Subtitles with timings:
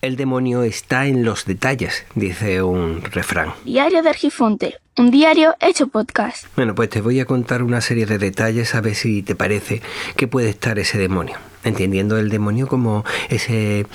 [0.00, 3.52] El demonio está en los detalles, dice un refrán.
[3.64, 6.46] Diario de Argifonte, un diario hecho podcast.
[6.54, 9.82] Bueno, pues te voy a contar una serie de detalles a ver si te parece
[10.14, 11.36] que puede estar ese demonio.
[11.64, 13.86] Entendiendo el demonio como ese,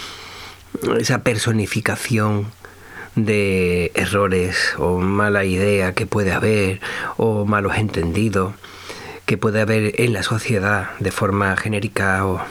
[0.99, 2.51] esa personificación
[3.15, 6.81] de errores o mala idea que puede haber
[7.15, 8.55] o malos entendidos
[9.25, 12.41] que puede haber en la sociedad de forma genérica o,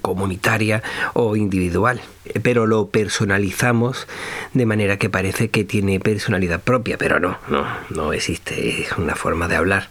[0.00, 0.82] comunitaria
[1.14, 2.00] o individual,
[2.42, 4.06] pero lo personalizamos
[4.52, 9.14] de manera que parece que tiene personalidad propia, pero no, no, no existe, es una
[9.14, 9.88] forma de hablar.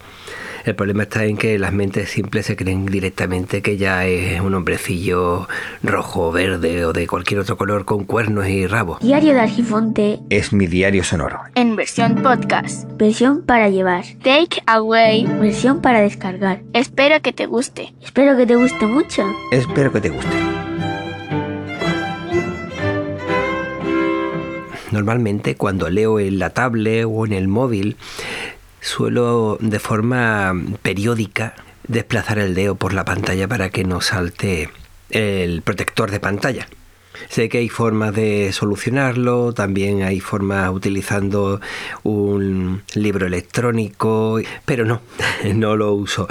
[0.63, 4.53] El problema está en que las mentes simples se creen directamente que ya es un
[4.53, 5.47] hombrecillo
[5.81, 8.99] rojo, verde o de cualquier otro color con cuernos y rabo.
[9.01, 11.39] Diario de Argifonte es mi diario sonoro.
[11.55, 12.87] En versión podcast.
[12.97, 14.05] Versión para llevar.
[14.23, 15.25] Take away.
[15.39, 16.61] Versión para descargar.
[16.73, 17.93] Espero que te guste.
[18.01, 19.25] Espero que te guste mucho.
[19.51, 20.35] Espero que te guste.
[24.91, 27.95] Normalmente cuando leo en la tablet o en el móvil
[28.81, 31.55] suelo de forma periódica
[31.87, 34.69] desplazar el dedo por la pantalla para que no salte
[35.09, 36.67] el protector de pantalla.
[37.29, 41.61] Sé que hay formas de solucionarlo, también hay formas utilizando
[42.03, 45.01] un libro electrónico, pero no,
[45.53, 46.27] no lo uso.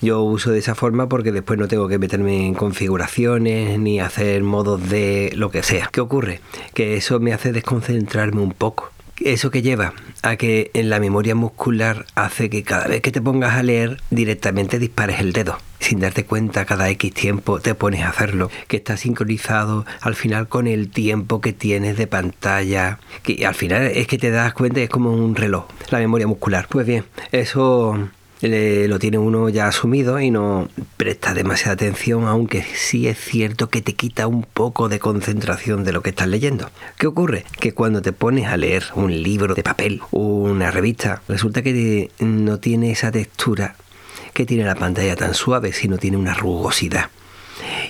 [0.00, 4.42] Yo uso de esa forma porque después no tengo que meterme en configuraciones ni hacer
[4.42, 5.88] modos de lo que sea.
[5.92, 6.40] ¿Qué ocurre?
[6.74, 8.93] Que eso me hace desconcentrarme un poco.
[9.20, 13.20] Eso que lleva a que en la memoria muscular hace que cada vez que te
[13.20, 15.58] pongas a leer directamente dispares el dedo.
[15.78, 20.48] Sin darte cuenta, cada X tiempo te pones a hacerlo, que está sincronizado al final
[20.48, 24.80] con el tiempo que tienes de pantalla, que al final es que te das cuenta,
[24.80, 26.66] es como un reloj, la memoria muscular.
[26.70, 28.08] Pues bien, eso
[28.48, 33.82] lo tiene uno ya asumido y no presta demasiada atención, aunque sí es cierto que
[33.82, 36.70] te quita un poco de concentración de lo que estás leyendo.
[36.98, 37.44] ¿Qué ocurre?
[37.60, 42.58] Que cuando te pones a leer un libro de papel, una revista, resulta que no
[42.58, 43.76] tiene esa textura
[44.32, 47.10] que tiene la pantalla tan suave, sino tiene una rugosidad.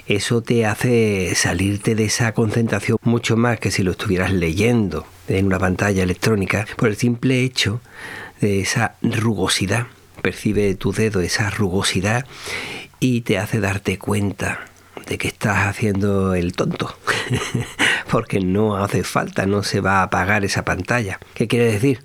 [0.07, 5.47] Eso te hace salirte de esa concentración mucho más que si lo estuvieras leyendo en
[5.47, 7.81] una pantalla electrónica por el simple hecho
[8.41, 9.87] de esa rugosidad
[10.25, 12.25] percibe tu dedo esa rugosidad
[12.99, 14.59] y te hace darte cuenta
[15.07, 16.97] de que estás haciendo el tonto,
[18.11, 21.21] porque no hace falta, no se va a apagar esa pantalla.
[21.35, 22.01] ¿Qué quiere decir?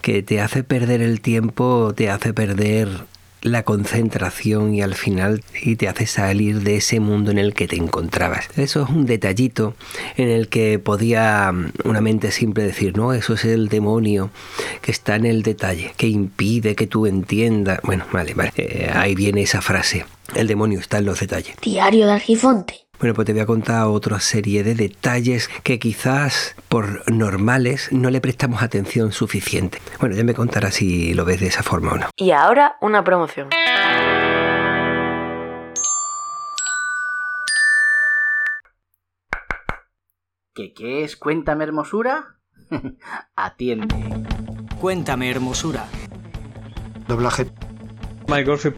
[0.00, 2.88] Que te hace perder el tiempo, te hace perder
[3.42, 7.68] la concentración y al final y te hace salir de ese mundo en el que
[7.68, 8.48] te encontrabas.
[8.56, 9.74] Eso es un detallito
[10.16, 14.30] en el que podía mm, una mente simple decir, no, eso es el demonio
[14.80, 17.80] que está en el detalle, que impide que tú entiendas.
[17.82, 20.04] Bueno, vale, vale, eh, ahí viene esa frase.
[20.34, 21.56] El demonio está en los detalles.
[21.60, 22.86] Diario de Argifonte.
[23.02, 28.10] Bueno, pues te voy a contar otra serie de detalles que quizás por normales no
[28.10, 29.80] le prestamos atención suficiente.
[29.98, 32.06] Bueno, ya me contarás si lo ves de esa forma o no.
[32.14, 33.48] Y ahora una promoción.
[40.54, 42.36] ¿Qué, qué es Cuéntame Hermosura?
[43.34, 43.96] Atiende.
[44.80, 45.88] Cuéntame Hermosura.
[47.08, 47.50] Doblaje.
[48.28, 48.76] My Gossip.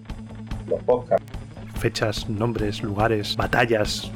[0.66, 1.33] Los podcasts
[1.84, 4.10] fechas, nombres, lugares, batallas.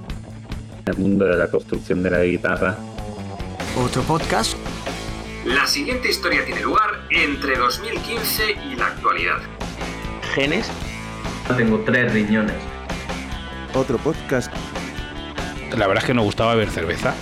[0.86, 2.78] El mundo de la construcción de la guitarra.
[3.76, 4.56] Otro podcast.
[5.44, 9.36] La siguiente historia tiene lugar entre 2015 y la actualidad.
[10.34, 10.70] Genes.
[11.58, 12.56] Tengo tres riñones.
[13.74, 14.50] Otro podcast.
[15.76, 17.12] La verdad es que nos gustaba ver cerveza.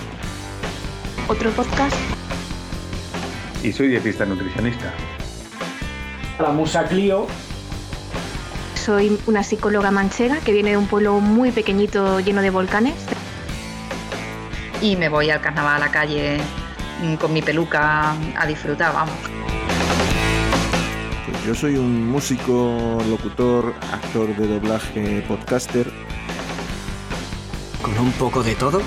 [1.27, 1.97] Otro podcast.
[3.63, 4.93] Y soy dietista nutricionista.
[6.39, 7.27] La Musa Clio
[8.87, 12.95] soy una psicóloga manchega que viene de un pueblo muy pequeñito lleno de volcanes.
[14.81, 16.37] Y me voy al carnaval a la calle
[17.03, 19.13] mm, con mi peluca a disfrutar, vamos.
[21.25, 25.91] Pues yo soy un músico, locutor, actor de doblaje, podcaster.
[27.81, 28.81] ¿Con un poco de todo?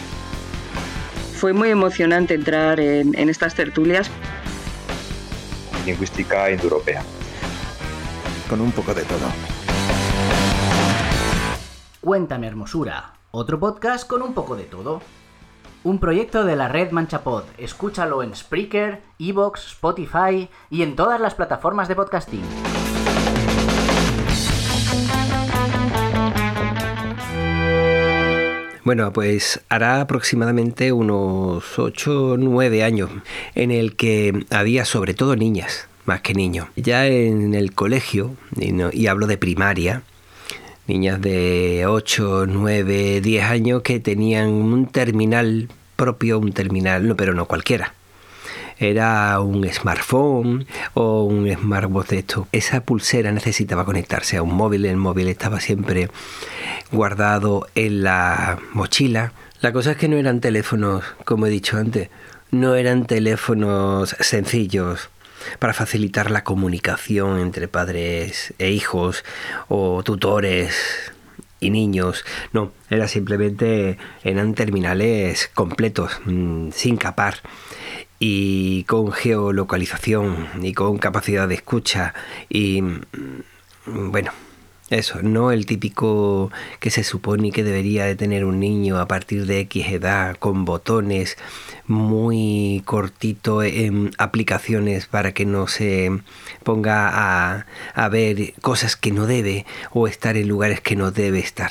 [1.34, 4.10] Fue muy emocionante entrar en, en estas tertulias.
[5.84, 7.02] Lingüística indoeuropea.
[8.48, 9.49] Con un poco de todo.
[12.00, 15.02] Cuéntame Hermosura, otro podcast con un poco de todo.
[15.84, 17.44] Un proyecto de la red Manchapod.
[17.58, 22.40] Escúchalo en Spreaker, Evox, Spotify y en todas las plataformas de podcasting.
[28.82, 33.10] Bueno, pues hará aproximadamente unos 8 o 9 años
[33.54, 36.68] en el que había sobre todo niñas, más que niños.
[36.76, 40.02] Ya en el colegio, y hablo de primaria,
[40.90, 47.32] niñas de 8, 9, 10 años que tenían un terminal propio, un terminal, no, pero
[47.32, 47.94] no cualquiera.
[48.76, 52.48] Era un smartphone o un smartwatch de esto.
[52.50, 56.08] Esa pulsera necesitaba conectarse a un móvil, el móvil estaba siempre
[56.90, 59.32] guardado en la mochila.
[59.60, 62.08] La cosa es que no eran teléfonos, como he dicho antes,
[62.50, 65.08] no eran teléfonos sencillos
[65.58, 69.24] para facilitar la comunicación entre padres e hijos
[69.68, 71.12] o tutores
[71.60, 72.24] y niños.
[72.52, 77.38] No, era simplemente eran terminales completos, mm, sin capar
[78.18, 82.14] y con geolocalización y con capacidad de escucha
[82.48, 83.02] y mm,
[83.86, 84.32] bueno,
[84.90, 86.50] eso, no el típico
[86.80, 90.64] que se supone que debería de tener un niño a partir de X edad con
[90.64, 91.38] botones
[91.86, 96.10] muy cortito en aplicaciones para que no se
[96.64, 101.38] ponga a, a ver cosas que no debe o estar en lugares que no debe
[101.38, 101.70] estar.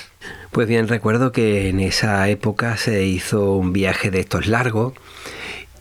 [0.51, 4.93] Pues bien, recuerdo que en esa época se hizo un viaje de estos largos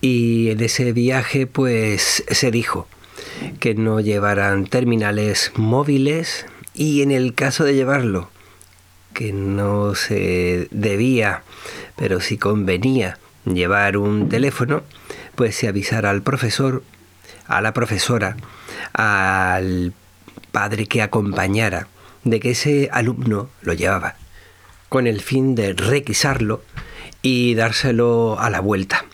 [0.01, 2.89] y en ese viaje pues se dijo
[3.61, 6.47] que no llevaran terminales móviles
[6.79, 8.31] y en el caso de llevarlo,
[9.13, 11.43] que no se debía,
[11.97, 14.85] pero si convenía llevar un teléfono,
[15.35, 16.85] pues se avisara al profesor,
[17.49, 18.37] a la profesora,
[18.93, 19.93] al
[20.53, 21.89] padre que acompañara,
[22.23, 24.15] de que ese alumno lo llevaba,
[24.89, 26.63] con el fin de requisarlo
[27.23, 29.05] y dárselo a la vuelta.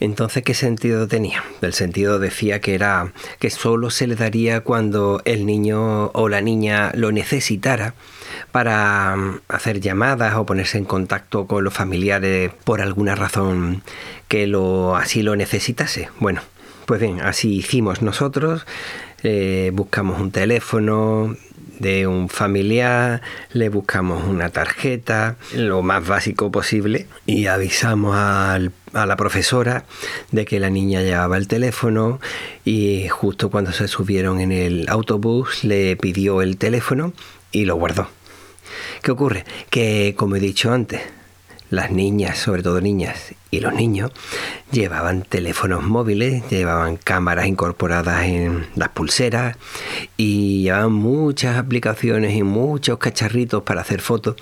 [0.00, 1.44] Entonces, ¿qué sentido tenía?
[1.60, 6.40] El sentido decía que era que solo se le daría cuando el niño o la
[6.40, 7.94] niña lo necesitara
[8.50, 13.82] para mm, hacer llamadas o ponerse en contacto con los familiares por alguna razón
[14.28, 16.08] que lo así lo necesitase.
[16.18, 16.40] Bueno,
[16.86, 18.66] pues bien, así hicimos nosotros.
[19.22, 21.36] Eh, buscamos un teléfono,
[21.80, 23.22] de un familiar,
[23.52, 29.84] le buscamos una tarjeta, lo más básico posible, y avisamos al, a la profesora
[30.30, 32.20] de que la niña llevaba el teléfono
[32.64, 37.12] y justo cuando se subieron en el autobús le pidió el teléfono
[37.50, 38.08] y lo guardó.
[39.02, 39.44] ¿Qué ocurre?
[39.70, 41.00] Que, como he dicho antes,
[41.70, 44.10] las niñas, sobre todo niñas, y los niños
[44.72, 49.56] llevaban teléfonos móviles, llevaban cámaras incorporadas en las pulseras
[50.16, 54.36] y llevaban muchas aplicaciones y muchos cacharritos para hacer fotos,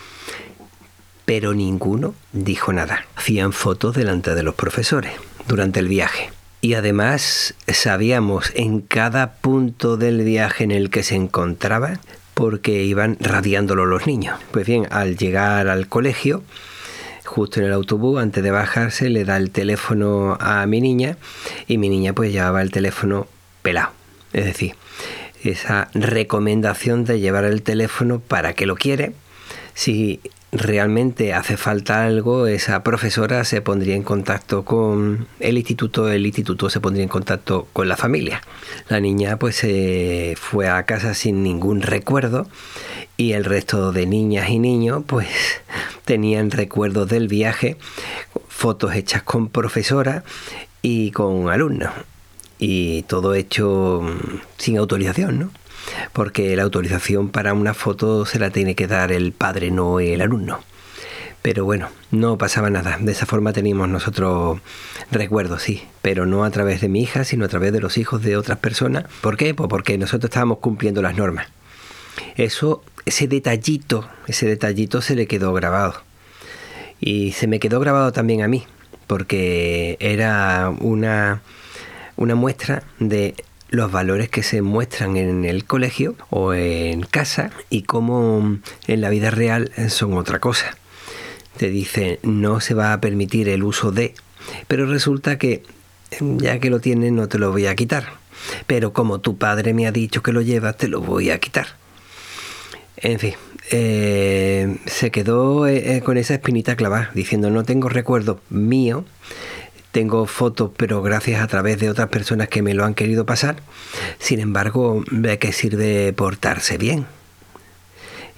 [1.26, 3.04] pero ninguno dijo nada.
[3.14, 5.12] Hacían fotos delante de los profesores
[5.46, 6.30] durante el viaje.
[6.60, 12.00] Y además sabíamos en cada punto del viaje en el que se encontraban
[12.34, 14.38] porque iban radiándolo los niños.
[14.50, 16.42] Pues bien, al llegar al colegio,
[17.28, 21.18] justo en el autobús, antes de bajarse, le da el teléfono a mi niña
[21.66, 23.26] y mi niña pues llevaba el teléfono
[23.62, 23.90] pelado.
[24.32, 24.74] Es decir,
[25.44, 29.12] esa recomendación de llevar el teléfono para que lo quiere,
[29.74, 30.20] si
[30.50, 36.70] realmente hace falta algo, esa profesora se pondría en contacto con el instituto, el instituto
[36.70, 38.42] se pondría en contacto con la familia.
[38.88, 42.48] La niña pues se fue a casa sin ningún recuerdo
[43.18, 45.28] y el resto de niñas y niños pues
[46.06, 47.76] tenían recuerdos del viaje,
[48.48, 50.22] fotos hechas con profesora
[50.82, 51.90] y con alumnos
[52.58, 55.50] y todo hecho mm, sin autorización, ¿no?
[56.12, 60.20] Porque la autorización para una foto se la tiene que dar el padre, no el
[60.20, 60.60] alumno.
[61.42, 62.98] Pero bueno, no pasaba nada.
[63.00, 64.60] De esa forma teníamos nosotros
[65.10, 68.22] recuerdos, sí, pero no a través de mi hija, sino a través de los hijos
[68.22, 69.04] de otras personas.
[69.22, 69.54] ¿Por qué?
[69.54, 71.48] Pues porque nosotros estábamos cumpliendo las normas.
[72.36, 76.02] Eso ese detallito, ese detallito se le quedó grabado.
[77.00, 78.64] Y se me quedó grabado también a mí,
[79.06, 81.40] porque era una,
[82.16, 83.34] una muestra de
[83.70, 89.08] los valores que se muestran en el colegio o en casa y cómo en la
[89.08, 90.76] vida real son otra cosa.
[91.56, 94.14] Te dice no se va a permitir el uso de,
[94.68, 95.62] pero resulta que
[96.20, 98.18] ya que lo tienes no te lo voy a quitar.
[98.66, 101.68] Pero como tu padre me ha dicho que lo llevas, te lo voy a quitar.
[103.00, 103.34] En fin,
[103.70, 109.04] eh, se quedó eh, eh, con esa espinita clavada, diciendo no tengo recuerdo mío,
[109.92, 113.56] tengo fotos, pero gracias a través de otras personas que me lo han querido pasar.
[114.18, 117.06] Sin embargo, ¿de qué sirve portarse bien?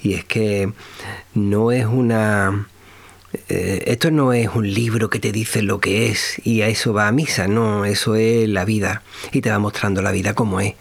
[0.03, 0.71] Y es que
[1.35, 2.69] no es una...
[3.49, 7.09] esto no es un libro que te dice lo que es y a eso va
[7.09, 9.03] a misa, no, eso es la vida
[9.33, 10.75] y te va mostrando la vida como es.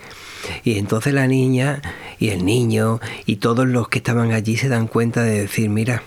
[0.63, 1.81] Y entonces la niña
[2.19, 6.03] y el niño y todos los que estaban allí se dan cuenta de decir, mira,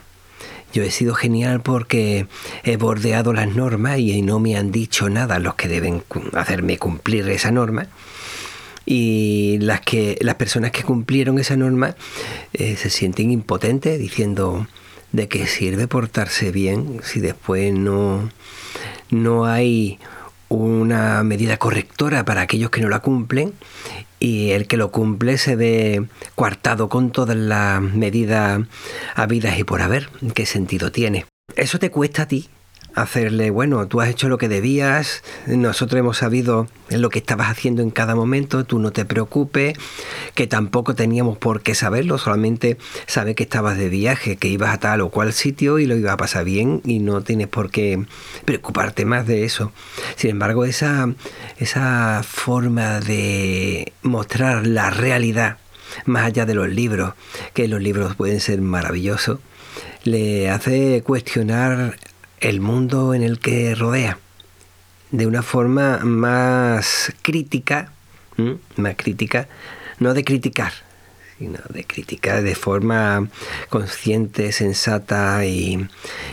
[0.72, 2.26] yo he sido genial porque
[2.64, 7.28] he bordeado las normas y no me han dicho nada los que deben hacerme cumplir
[7.28, 7.88] esa norma.
[8.84, 11.94] Y las, que, las personas que cumplieron esa norma
[12.52, 14.66] eh, se sienten impotentes diciendo
[15.12, 18.30] de qué sirve portarse bien si después no,
[19.10, 19.98] no hay
[20.52, 23.52] una medida correctora para aquellos que no la cumplen
[24.20, 28.60] y el que lo cumple se ve coartado con todas las medidas
[29.14, 30.08] habidas y por haber.
[30.34, 31.26] ¿Qué sentido tiene?
[31.56, 32.48] Eso te cuesta a ti
[32.94, 37.82] hacerle, bueno, tú has hecho lo que debías, nosotros hemos sabido lo que estabas haciendo
[37.82, 39.78] en cada momento, tú no te preocupes,
[40.34, 44.78] que tampoco teníamos por qué saberlo, solamente sabes que estabas de viaje, que ibas a
[44.78, 48.04] tal o cual sitio y lo iba a pasar bien y no tienes por qué
[48.44, 49.72] preocuparte más de eso.
[50.16, 51.08] Sin embargo, esa,
[51.58, 55.58] esa forma de mostrar la realidad,
[56.04, 57.14] más allá de los libros,
[57.54, 59.38] que los libros pueden ser maravillosos,
[60.04, 61.96] le hace cuestionar
[62.42, 64.18] el mundo en el que rodea.
[65.10, 67.92] De una forma más crítica,
[68.76, 69.48] más crítica,
[69.98, 70.72] no de criticar,
[71.38, 73.28] sino de criticar de forma
[73.68, 75.86] consciente, sensata y,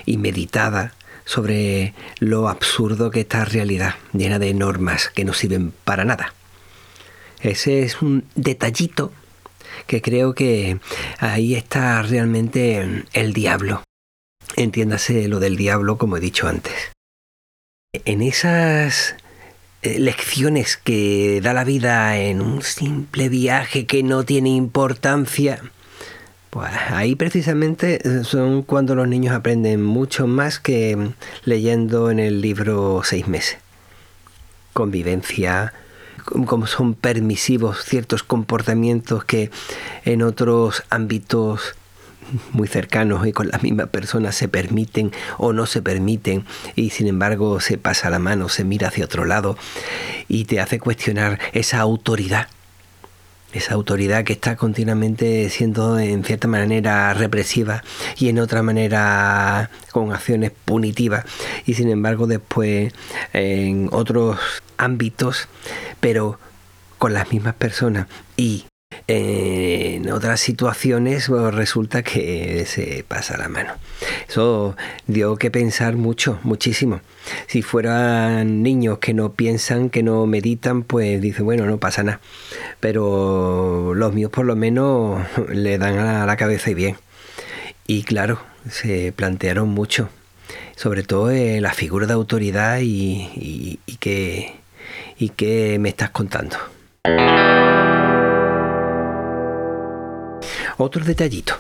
[0.05, 0.93] y meditada
[1.25, 6.33] sobre lo absurdo que esta realidad, llena de normas que no sirven para nada.
[7.41, 9.11] Ese es un detallito
[9.85, 10.79] que creo que
[11.19, 13.83] ahí está realmente el diablo
[14.55, 16.73] entiéndase lo del diablo como he dicho antes.
[18.05, 19.15] En esas
[19.81, 25.61] eh, lecciones que da la vida en un simple viaje que no tiene importancia,
[26.49, 31.11] pues ahí precisamente son cuando los niños aprenden mucho más que
[31.45, 33.57] leyendo en el libro seis meses.
[34.73, 35.73] Convivencia,
[36.45, 39.51] como son permisivos ciertos comportamientos que
[40.05, 41.75] en otros ámbitos
[42.51, 46.45] muy cercanos y con las mismas personas se permiten o no se permiten
[46.75, 49.57] y sin embargo se pasa la mano, se mira hacia otro lado
[50.27, 52.47] y te hace cuestionar esa autoridad.
[53.51, 57.83] Esa autoridad que está continuamente siendo en cierta manera represiva
[58.19, 61.25] y en otra manera con acciones punitivas
[61.65, 62.93] y sin embargo después
[63.33, 64.37] en otros
[64.77, 65.47] ámbitos
[65.99, 66.39] pero
[66.99, 68.05] con las mismas personas
[68.37, 68.65] y
[69.07, 73.73] en otras situaciones resulta que se pasa la mano.
[74.27, 74.75] Eso
[75.07, 77.01] dio que pensar mucho, muchísimo.
[77.47, 82.19] Si fueran niños que no piensan, que no meditan, pues dice, bueno, no pasa nada.
[82.79, 86.97] Pero los míos por lo menos le dan a la cabeza y bien.
[87.87, 88.39] Y claro,
[88.69, 90.09] se plantearon mucho,
[90.75, 94.53] sobre todo la figura de autoridad y, y, qué,
[95.17, 96.57] y qué me estás contando.
[100.81, 101.55] Otro detallito.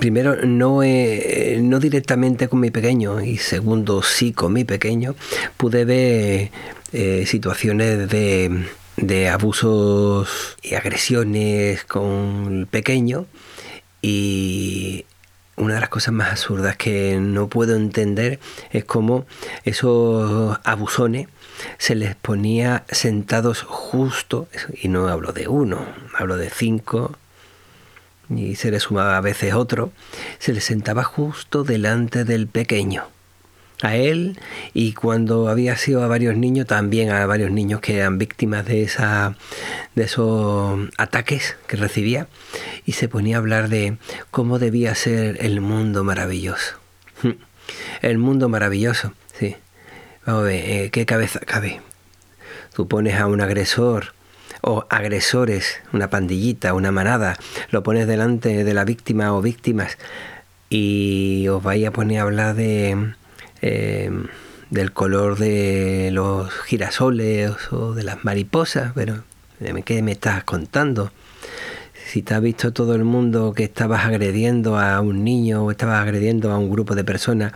[0.00, 5.14] Primero, no, no directamente con mi pequeño y segundo, sí con mi pequeño,
[5.58, 6.50] pude ver
[6.94, 13.26] eh, situaciones de, de abusos y agresiones con el pequeño
[14.00, 15.04] y
[15.56, 18.40] una de las cosas más absurdas que no puedo entender
[18.72, 19.26] es cómo
[19.64, 21.28] esos abusones
[21.76, 24.48] se les ponía sentados justo,
[24.82, 25.84] y no hablo de uno,
[26.18, 27.18] hablo de cinco,
[28.30, 29.92] y se le sumaba a veces otro,
[30.38, 33.04] se le sentaba justo delante del pequeño.
[33.82, 34.40] A él
[34.72, 38.82] y cuando había sido a varios niños, también a varios niños que eran víctimas de,
[38.82, 39.36] esa,
[39.94, 42.26] de esos ataques que recibía,
[42.86, 43.98] y se ponía a hablar de
[44.30, 46.76] cómo debía ser el mundo maravilloso.
[48.00, 49.56] El mundo maravilloso, sí.
[50.24, 51.80] Vamos a ver, eh, ¿qué cabeza cabe?
[52.74, 54.15] Tú pones a un agresor
[54.62, 57.36] o agresores, una pandillita, una manada,
[57.70, 59.98] lo pones delante de la víctima o víctimas
[60.68, 63.14] y os vais a poner a hablar de
[63.62, 64.10] eh,
[64.70, 69.22] del color de los girasoles o de las mariposas, pero
[69.84, 71.12] ¿qué me estás contando?
[72.06, 76.00] Si te ha visto todo el mundo que estabas agrediendo a un niño o estabas
[76.00, 77.52] agrediendo a un grupo de personas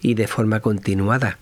[0.00, 1.38] y de forma continuada,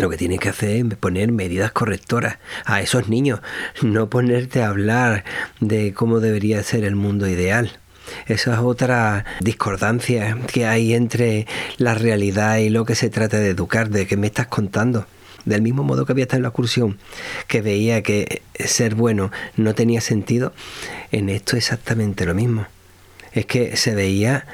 [0.00, 3.40] lo que tienes que hacer es poner medidas correctoras a esos niños,
[3.82, 5.24] no ponerte a hablar
[5.60, 7.78] de cómo debería ser el mundo ideal.
[8.26, 13.50] Esa es otra discordancia que hay entre la realidad y lo que se trata de
[13.50, 15.06] educar, de que me estás contando.
[15.44, 16.98] Del mismo modo que había estado en la excursión,
[17.46, 20.52] que veía que ser bueno no tenía sentido,
[21.12, 22.66] en esto exactamente lo mismo.
[23.32, 24.46] Es que se veía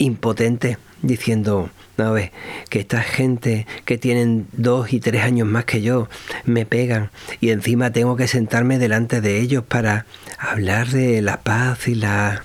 [0.00, 2.30] impotente diciendo, no ves,
[2.68, 6.08] que esta gente que tienen dos y tres años más que yo
[6.44, 10.06] me pegan y encima tengo que sentarme delante de ellos para
[10.38, 12.44] hablar de la paz y la...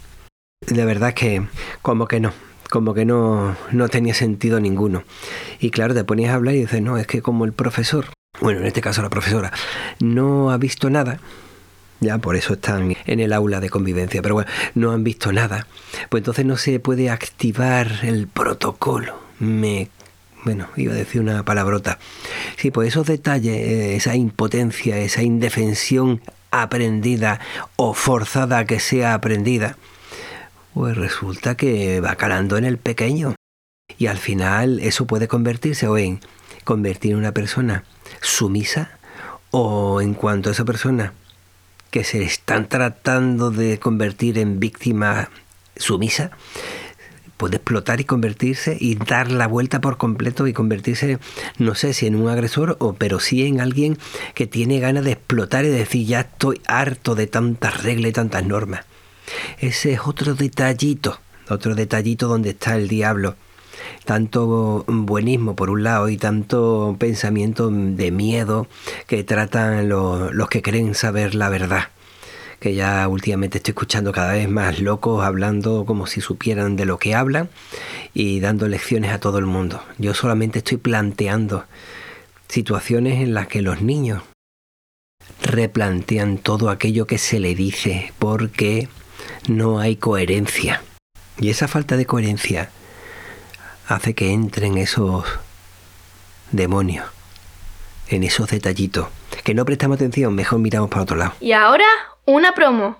[0.68, 1.44] De verdad que
[1.82, 2.34] como que no,
[2.70, 5.04] como que no, no tenía sentido ninguno.
[5.60, 8.08] Y claro, te ponías a hablar y dices, no, es que como el profesor,
[8.42, 9.52] bueno, en este caso la profesora,
[10.00, 11.20] no ha visto nada,
[12.00, 15.68] ya por eso están en el aula de convivencia, pero bueno, no han visto nada,
[16.10, 19.20] pues entonces no se puede activar el protocolo.
[19.40, 19.90] Me,
[20.44, 22.00] bueno, iba a decir una palabrota.
[22.58, 26.22] Sí, pues esos detalles, eh, esa impotencia, esa indefensión
[26.52, 27.40] aprendida
[27.76, 29.78] o forzada que sea aprendida,
[30.74, 33.36] pues resulta que va calando en el pequeño.
[33.98, 36.20] Y al final eso puede convertirse o en
[36.64, 37.84] convertir en una persona
[38.22, 38.98] sumisa
[39.52, 41.14] o en cuanto a esa persona
[41.96, 45.30] que se están tratando de convertir en víctima
[45.78, 46.32] sumisa,
[47.38, 51.20] puede explotar y convertirse y dar la vuelta por completo y convertirse,
[51.58, 53.98] no sé si en un agresor o pero sí en alguien
[54.34, 58.46] que tiene ganas de explotar y decir ya estoy harto de tantas reglas y tantas
[58.46, 58.84] normas.
[59.60, 63.38] Ese es otro detallito, otro detallito donde está el diablo.
[64.06, 68.68] Tanto buenismo por un lado y tanto pensamiento de miedo
[69.08, 71.90] que tratan los, los que creen saber la verdad
[72.60, 76.98] que ya últimamente estoy escuchando cada vez más locos hablando como si supieran de lo
[76.98, 77.50] que hablan
[78.14, 79.84] y dando lecciones a todo el mundo.
[79.98, 81.66] Yo solamente estoy planteando
[82.48, 84.24] situaciones en las que los niños
[85.42, 88.88] replantean todo aquello que se le dice porque
[89.48, 90.82] no hay coherencia.
[91.38, 92.70] Y esa falta de coherencia
[93.88, 95.26] hace que entren esos
[96.52, 97.06] demonios,
[98.10, 99.08] en esos detallitos.
[99.44, 101.34] Que no prestamos atención, mejor miramos para otro lado.
[101.40, 101.86] Y ahora,
[102.26, 102.98] una promo.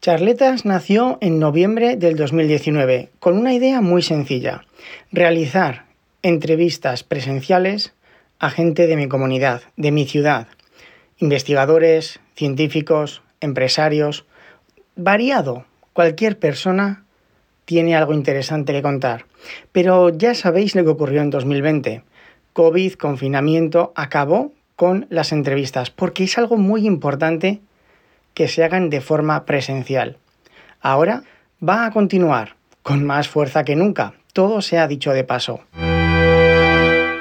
[0.00, 4.64] Charletas nació en noviembre del 2019 con una idea muy sencilla,
[5.10, 5.86] realizar
[6.22, 7.92] entrevistas presenciales
[8.38, 10.46] a gente de mi comunidad, de mi ciudad,
[11.18, 14.24] investigadores, científicos, empresarios,
[14.94, 17.04] variado, cualquier persona
[17.68, 19.26] tiene algo interesante que contar.
[19.72, 22.02] Pero ya sabéis lo que ocurrió en 2020.
[22.54, 27.60] COVID, confinamiento, acabó con las entrevistas, porque es algo muy importante
[28.32, 30.16] que se hagan de forma presencial.
[30.80, 31.24] Ahora
[31.62, 34.14] va a continuar con más fuerza que nunca.
[34.32, 35.60] Todo se ha dicho de paso.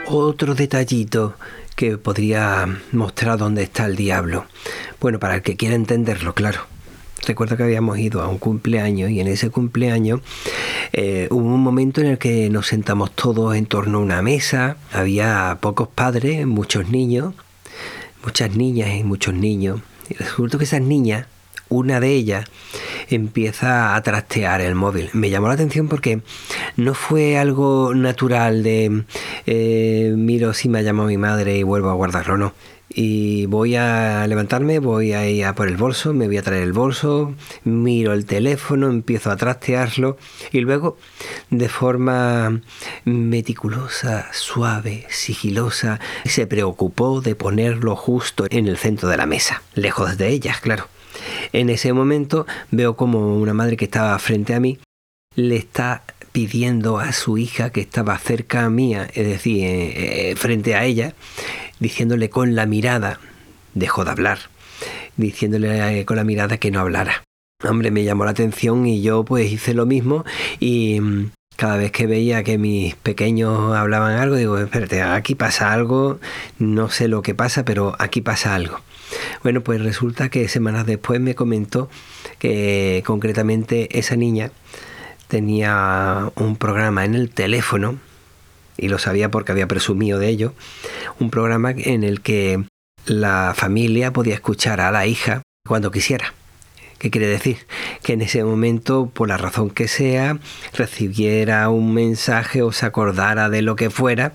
[0.05, 1.35] Otro detallito
[1.75, 4.45] que podría mostrar dónde está el diablo.
[5.01, 6.76] Bueno, para el que quiera entenderlo, claro.
[7.25, 10.21] Recuerdo que habíamos ido a un cumpleaños y en ese cumpleaños
[10.93, 14.77] eh, hubo un momento en el que nos sentamos todos en torno a una mesa.
[14.93, 17.33] Había pocos padres, muchos niños,
[18.23, 19.81] muchas niñas y muchos niños.
[20.09, 21.27] Y resulta que esas niñas,
[21.69, 22.45] una de ellas,
[23.09, 25.09] empieza a trastear el móvil.
[25.13, 26.21] Me llamó la atención porque
[26.77, 29.03] no fue algo natural de
[29.45, 32.53] eh, miro si me ha llamado mi madre y vuelvo a guardarlo, no
[32.99, 36.63] y voy a levantarme, voy a ir a por el bolso, me voy a traer
[36.63, 40.17] el bolso, miro el teléfono, empiezo a trastearlo
[40.51, 40.97] y luego
[41.51, 42.59] de forma
[43.05, 50.17] meticulosa, suave, sigilosa, se preocupó de ponerlo justo en el centro de la mesa, lejos
[50.17, 50.87] de ellas, claro.
[51.53, 54.79] En ese momento veo como una madre que estaba frente a mí
[55.35, 60.75] le está pidiendo a su hija que estaba cerca mía, es decir, eh, eh, frente
[60.75, 61.13] a ella,
[61.79, 63.19] diciéndole con la mirada,
[63.73, 64.39] dejó de hablar,
[65.15, 67.23] diciéndole eh, con la mirada que no hablara.
[67.63, 70.25] Hombre, me llamó la atención y yo pues hice lo mismo
[70.59, 75.73] y mm, cada vez que veía que mis pequeños hablaban algo, digo, espérate, aquí pasa
[75.73, 76.19] algo,
[76.59, 78.79] no sé lo que pasa, pero aquí pasa algo.
[79.41, 81.89] Bueno, pues resulta que semanas después me comentó
[82.37, 84.51] que concretamente esa niña
[85.27, 87.97] tenía un programa en el teléfono
[88.77, 90.53] y lo sabía porque había presumido de ello,
[91.19, 92.63] un programa en el que
[93.05, 96.33] la familia podía escuchar a la hija cuando quisiera.
[96.99, 97.67] ¿Qué quiere decir?
[98.01, 100.39] Que en ese momento, por la razón que sea,
[100.73, 104.33] recibiera un mensaje o se acordara de lo que fuera,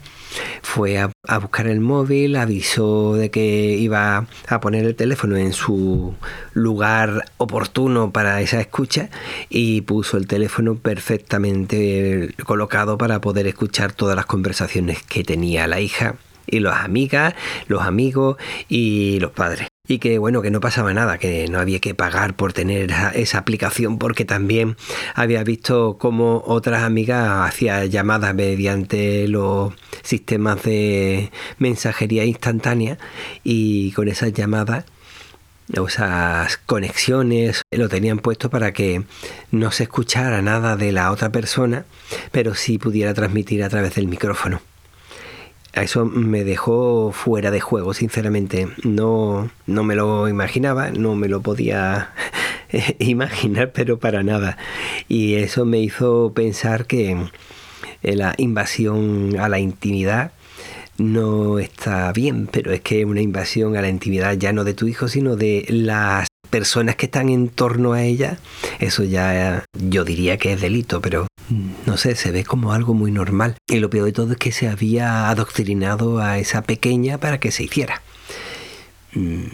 [0.63, 6.15] fue a, buscar el móvil, avisó de que iba a poner el teléfono en su
[6.53, 9.09] lugar oportuno para esa escucha
[9.49, 15.81] y puso el teléfono perfectamente colocado para poder escuchar todas las conversaciones que tenía la
[15.81, 17.35] hija y las amigas,
[17.69, 18.37] los amigos
[18.69, 22.35] y los padres y que bueno, que no pasaba nada, que no había que pagar
[22.35, 24.77] por tener esa, aplicación porque también
[25.15, 32.99] había visto cómo otras amigas hacían llamadas mediante los sistemas de mensajería instantánea
[33.43, 34.85] y con esas llamadas
[35.73, 39.03] esas conexiones lo tenían puesto para que
[39.51, 41.87] no se escuchara nada de la otra persona,
[42.31, 44.61] pero sí pudiera transmitir a través del micrófono
[45.73, 48.69] eso me dejó fuera de juego, sinceramente.
[48.85, 52.13] No, no me lo imaginaba, no me lo podía
[52.99, 54.59] imaginar, pero para nada.
[55.09, 57.17] Y eso me hizo pensar que
[58.03, 60.33] eh, la invasión a la intimidad
[60.99, 64.87] no está bien, pero es que una invasión a la intimidad ya no de tu
[64.87, 68.39] hijo, sino de las personas que están en torno a ella,
[68.79, 71.27] eso ya yo diría que es delito, pero
[71.87, 73.57] no sé, se ve como algo muy normal.
[73.67, 77.51] Y lo peor de todo es que se había adoctrinado a esa pequeña para que
[77.51, 78.03] se hiciera.
[79.15, 79.45] Mm,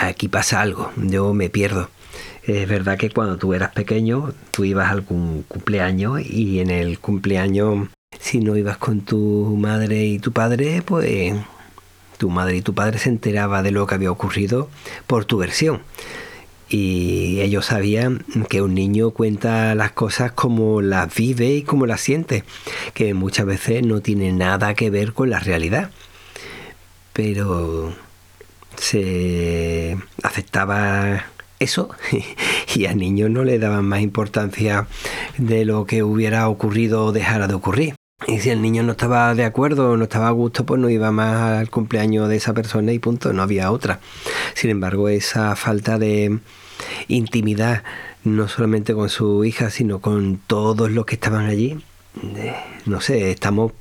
[0.00, 1.90] aquí pasa algo, yo me pierdo.
[2.42, 6.98] Es verdad que cuando tú eras pequeño, tú ibas a algún cumpleaños y en el
[6.98, 11.34] cumpleaños, si no ibas con tu madre y tu padre, pues
[12.16, 14.70] tu madre y tu padre se enteraba de lo que había ocurrido
[15.06, 15.82] por tu versión.
[16.70, 22.00] Y ellos sabían que un niño cuenta las cosas como las vive y como las
[22.00, 22.44] siente,
[22.94, 25.90] que muchas veces no tiene nada que ver con la realidad.
[27.14, 27.94] Pero
[28.76, 31.24] se aceptaba
[31.58, 31.90] eso
[32.74, 34.86] y a niños no le daban más importancia
[35.36, 37.94] de lo que hubiera ocurrido o dejara de ocurrir.
[38.26, 41.12] Y si el niño no estaba de acuerdo no estaba a gusto, pues no iba
[41.12, 44.00] más al cumpleaños de esa persona y punto, no había otra.
[44.54, 46.38] Sin embargo, esa falta de
[47.06, 47.84] intimidad,
[48.24, 51.78] no solamente con su hija, sino con todos los que estaban allí,
[52.36, 52.54] eh,
[52.86, 53.72] no sé, estamos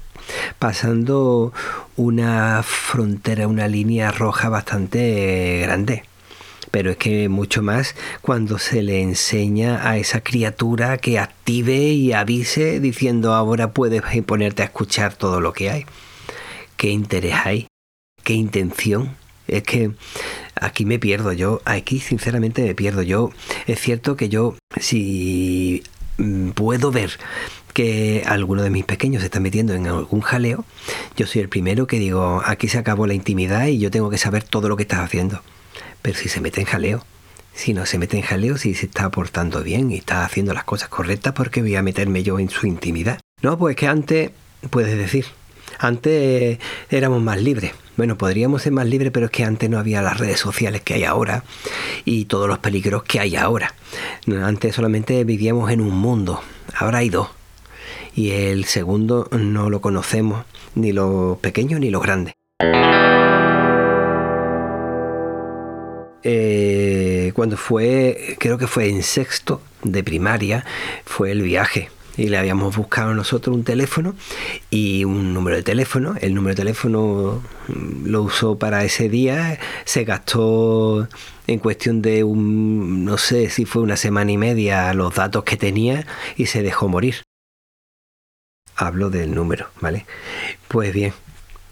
[0.59, 1.51] pasando
[1.95, 6.03] una frontera, una línea roja bastante grande
[6.71, 12.13] pero es que mucho más cuando se le enseña a esa criatura que active y
[12.13, 15.85] avise diciendo ahora puedes ponerte a escuchar todo lo que hay.
[16.75, 17.67] ¿Qué interés hay?
[18.23, 19.15] ¿Qué intención?
[19.47, 19.91] Es que
[20.55, 23.31] aquí me pierdo yo, aquí sinceramente me pierdo yo.
[23.65, 25.83] Es cierto que yo si
[26.17, 27.17] mm, puedo ver
[27.73, 30.65] que alguno de mis pequeños se está metiendo en algún jaleo,
[31.15, 34.17] yo soy el primero que digo, aquí se acabó la intimidad y yo tengo que
[34.17, 35.41] saber todo lo que estás haciendo.
[36.07, 37.03] Pero si se mete en jaleo,
[37.53, 40.63] si no se mete en jaleo, si se está portando bien y está haciendo las
[40.63, 43.19] cosas correctas, ¿por qué voy a meterme yo en su intimidad?
[43.41, 44.31] No, pues que antes,
[44.69, 45.25] puedes decir,
[45.79, 47.73] antes éramos más libres.
[47.97, 50.93] Bueno, podríamos ser más libres, pero es que antes no había las redes sociales que
[50.93, 51.43] hay ahora
[52.05, 53.75] y todos los peligros que hay ahora.
[54.41, 56.41] Antes solamente vivíamos en un mundo,
[56.73, 57.27] ahora hay dos.
[58.15, 62.33] Y el segundo no lo conocemos, ni los pequeños ni los grandes.
[66.29, 70.65] Eh, cuando fue, creo que fue en sexto de primaria,
[71.05, 71.89] fue el viaje.
[72.17, 74.13] Y le habíamos buscado nosotros un teléfono
[74.69, 76.15] y un número de teléfono.
[76.19, 79.57] El número de teléfono mm, lo usó para ese día.
[79.85, 81.07] Se gastó
[81.47, 85.55] en cuestión de un, no sé si fue una semana y media, los datos que
[85.55, 87.23] tenía y se dejó morir.
[88.75, 90.05] Hablo del número, ¿vale?
[90.67, 91.13] Pues bien,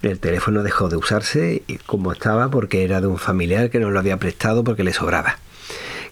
[0.08, 4.00] el teléfono dejó de usarse como estaba porque era de un familiar que nos lo
[4.00, 5.38] había prestado porque le sobraba.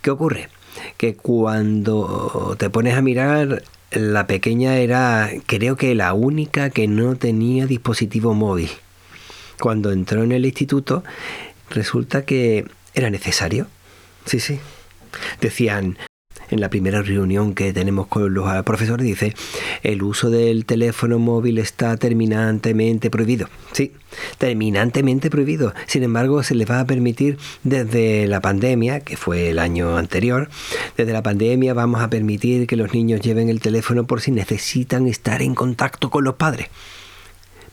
[0.02, 0.50] ¿Qué ocurre?
[0.98, 7.16] Que cuando te pones a mirar, la pequeña era, creo que la única que no
[7.16, 8.70] tenía dispositivo móvil.
[9.60, 11.04] Cuando entró en el instituto,
[11.70, 13.68] resulta que era necesario.
[14.26, 14.60] Sí, sí.
[15.42, 15.98] Decían,
[16.54, 19.34] en la primera reunión que tenemos con los profesores, dice,
[19.82, 23.50] el uso del teléfono móvil está terminantemente prohibido.
[23.72, 23.92] Sí,
[24.38, 25.74] terminantemente prohibido.
[25.88, 30.50] Sin embargo, se les va a permitir desde la pandemia, que fue el año anterior,
[30.96, 35.08] desde la pandemia vamos a permitir que los niños lleven el teléfono por si necesitan
[35.08, 36.68] estar en contacto con los padres.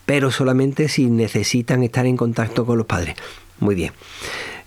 [0.06, 3.14] Pero solamente si necesitan estar en contacto con los padres.
[3.60, 3.92] Muy bien.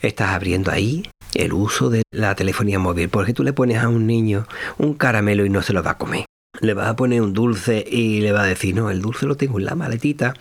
[0.03, 3.07] Estás abriendo ahí el uso de la telefonía móvil.
[3.07, 4.45] Porque tú le pones a un niño
[4.77, 6.25] un caramelo y no se lo va a comer.
[6.59, 9.37] Le vas a poner un dulce y le va a decir, no, el dulce lo
[9.37, 10.33] tengo en la maletita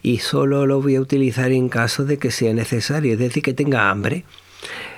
[0.00, 3.52] y solo lo voy a utilizar en caso de que sea necesario, es decir, que
[3.52, 4.24] tenga hambre.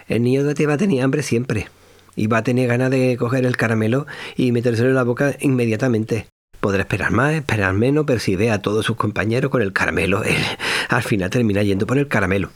[0.07, 1.69] El niño te va a tener hambre siempre
[2.15, 4.07] y va a tener ganas de coger el caramelo
[4.37, 6.27] y metérselo en la boca inmediatamente.
[6.61, 10.23] Podrá esperar más, esperar menos, pero si ve a todos sus compañeros con el caramelo,
[10.89, 12.51] al final termina yendo por el caramelo.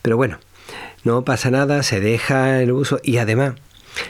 [0.00, 0.38] Pero bueno,
[1.06, 3.54] no pasa nada, se deja el uso y además,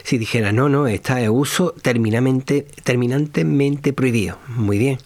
[0.03, 4.97] si dijera, no, no, está el uso terminantemente, prohibido, muy bien.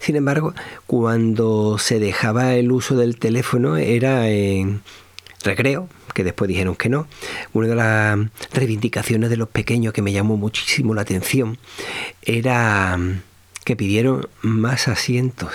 [0.00, 0.52] Sin embargo,
[0.86, 4.82] cuando se dejaba el uso del teléfono era en
[5.42, 7.06] recreo, que después dijeron que no.
[7.54, 8.18] Una de las
[8.52, 11.56] reivindicaciones de los pequeños que me llamó muchísimo la atención
[12.20, 12.98] era
[13.64, 15.52] que pidieron más asientos.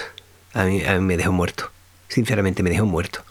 [0.52, 1.70] A mí, a mí me dejó muerto.
[2.08, 3.24] Sinceramente me dejó muerto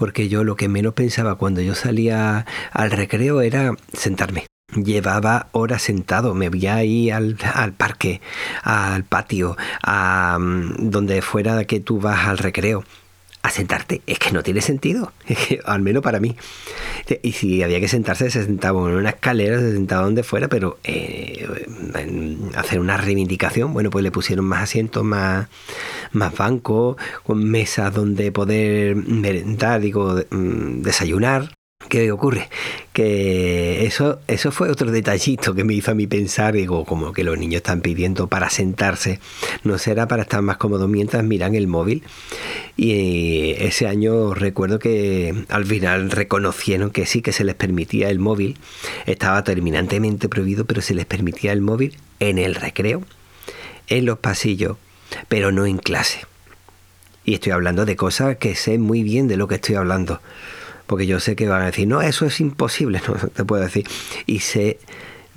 [0.00, 4.46] porque yo lo que menos pensaba cuando yo salía al recreo era sentarme.
[4.74, 8.22] Llevaba horas sentado, me veía ahí al, al parque,
[8.62, 12.82] al patio, a donde fuera que tú vas al recreo
[13.42, 14.02] a sentarte.
[14.06, 15.12] Es que no tiene sentido,
[15.64, 16.36] al menos para mí.
[17.22, 20.78] Y si había que sentarse, se sentaba en una escalera, se sentaba donde fuera, pero
[20.84, 21.48] eh,
[22.54, 25.48] hacer una reivindicación, bueno, pues le pusieron más asientos, más,
[26.12, 31.59] más bancos, con mesas donde poder merendar, digo, mm, desayunar.
[31.88, 32.48] ¿Qué ocurre?
[32.92, 37.24] Que eso, eso fue otro detallito que me hizo a mí pensar, digo, como que
[37.24, 39.18] los niños están pidiendo para sentarse,
[39.64, 42.04] no será para estar más cómodos mientras miran el móvil.
[42.76, 48.20] Y ese año recuerdo que al final reconocieron que sí, que se les permitía el
[48.20, 48.58] móvil,
[49.06, 53.02] estaba terminantemente prohibido, pero se les permitía el móvil en el recreo,
[53.88, 54.76] en los pasillos,
[55.28, 56.20] pero no en clase.
[57.24, 60.20] Y estoy hablando de cosas que sé muy bien de lo que estoy hablando
[60.90, 63.86] porque yo sé que van a decir, no, eso es imposible, no te puedo decir.
[64.26, 64.80] Y sé,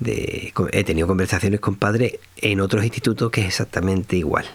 [0.00, 4.46] de, he tenido conversaciones con padres en otros institutos que es exactamente igual.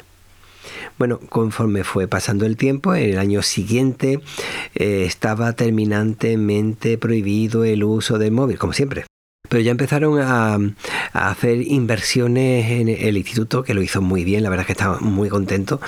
[0.97, 4.19] Bueno, conforme fue pasando el tiempo, en el año siguiente
[4.75, 9.05] eh, estaba terminantemente prohibido el uso del móvil, como siempre.
[9.47, 10.55] Pero ya empezaron a,
[11.13, 14.73] a hacer inversiones en el instituto, que lo hizo muy bien, la verdad es que
[14.73, 15.79] estaba muy contento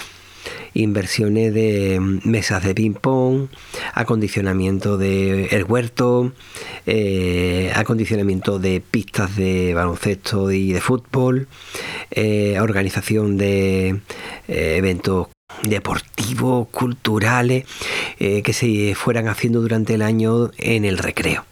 [0.73, 3.47] inversiones de mesas de ping-pong,
[3.93, 6.33] acondicionamiento de el huerto,
[6.85, 11.47] eh, acondicionamiento de pistas de baloncesto y de fútbol,
[12.11, 13.99] eh, organización de
[14.47, 15.27] eh, eventos
[15.63, 17.65] deportivos, culturales,
[18.17, 21.45] que se fueran haciendo durante el año en el recreo.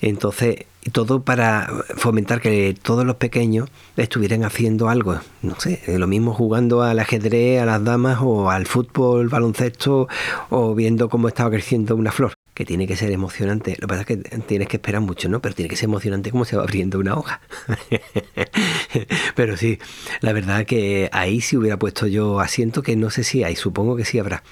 [0.00, 6.32] Entonces, todo para fomentar que todos los pequeños estuvieran haciendo algo, no sé, lo mismo
[6.32, 10.08] jugando al ajedrez, a las damas o al fútbol, baloncesto
[10.48, 13.72] o viendo cómo estaba creciendo una flor, que tiene que ser emocionante.
[13.72, 15.40] Lo que pasa es que tienes que esperar mucho, ¿no?
[15.42, 17.42] Pero tiene que ser emocionante como se va abriendo una hoja.
[19.36, 19.78] Pero sí,
[20.20, 23.96] la verdad que ahí si hubiera puesto yo asiento, que no sé si hay, supongo
[23.96, 24.42] que sí habrá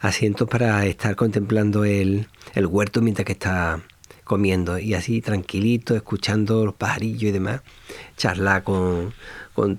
[0.00, 3.80] asientos para estar contemplando el, el huerto mientras que está
[4.30, 7.62] comiendo y así tranquilito, escuchando los pajarillos y demás,
[8.16, 9.12] charlar con,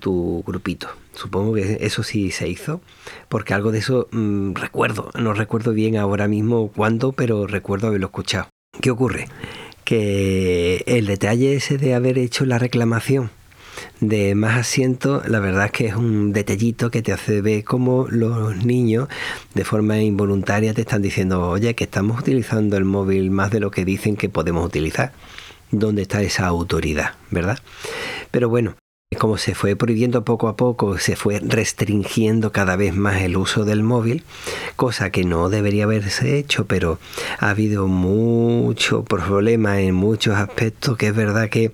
[0.02, 0.90] tu grupito.
[1.14, 2.82] Supongo que eso sí se hizo,
[3.30, 8.08] porque algo de eso mm, recuerdo, no recuerdo bien ahora mismo cuándo, pero recuerdo haberlo
[8.08, 8.50] escuchado.
[8.82, 9.30] ¿Qué ocurre?
[9.86, 13.32] Que el detalle ese de haber hecho la reclamación
[14.02, 18.08] de más asientos, la verdad es que es un detallito que te hace ver cómo
[18.10, 19.08] los niños
[19.54, 23.70] de forma involuntaria te están diciendo, oye, que estamos utilizando el móvil más de lo
[23.70, 25.14] que dicen que podemos utilizar.
[25.70, 27.60] ¿Dónde está esa autoridad, verdad?
[28.32, 28.76] Pero bueno,
[29.18, 33.66] como se fue prohibiendo poco a poco, se fue restringiendo cada vez más el uso
[33.66, 34.24] del móvil,
[34.78, 36.98] cosa que no debería haberse hecho, pero
[37.40, 41.74] ha habido mucho problema en muchos aspectos, que es verdad que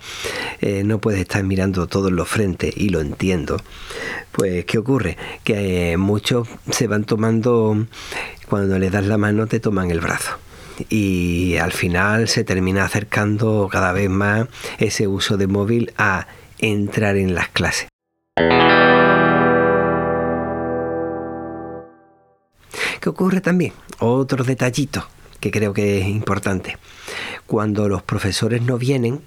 [0.61, 3.61] eh, no puedes estar mirando todos los frentes, y lo entiendo.
[4.31, 5.15] Pues, ¿qué ocurre?
[5.43, 7.85] Que eh, muchos se van tomando,
[8.49, 10.39] cuando le das la mano, te toman el brazo
[10.89, 14.47] y al final se termina acercando cada vez más
[14.77, 16.27] ese uso de móvil a
[16.59, 17.87] entrar en las clases.
[22.99, 23.73] ¿Qué ocurre también?
[23.99, 25.07] Otro detallito
[25.39, 26.77] que creo que es importante.
[27.45, 29.21] Cuando los profesores no vienen,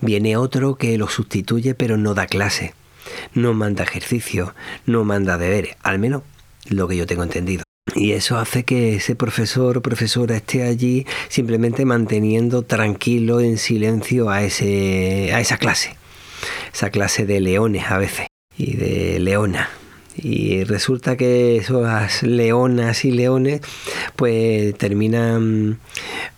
[0.00, 2.74] viene otro que los sustituye pero no da clase,
[3.34, 4.54] no manda ejercicio,
[4.86, 6.22] no manda deberes, al menos
[6.68, 7.64] lo que yo tengo entendido.
[7.94, 14.30] Y eso hace que ese profesor o profesora esté allí simplemente manteniendo tranquilo, en silencio
[14.30, 15.96] a, ese, a esa clase
[16.72, 18.26] esa clase de leones a veces
[18.56, 19.68] y de leona.
[20.16, 23.60] Y resulta que esas leonas y leones
[24.16, 25.78] pues terminan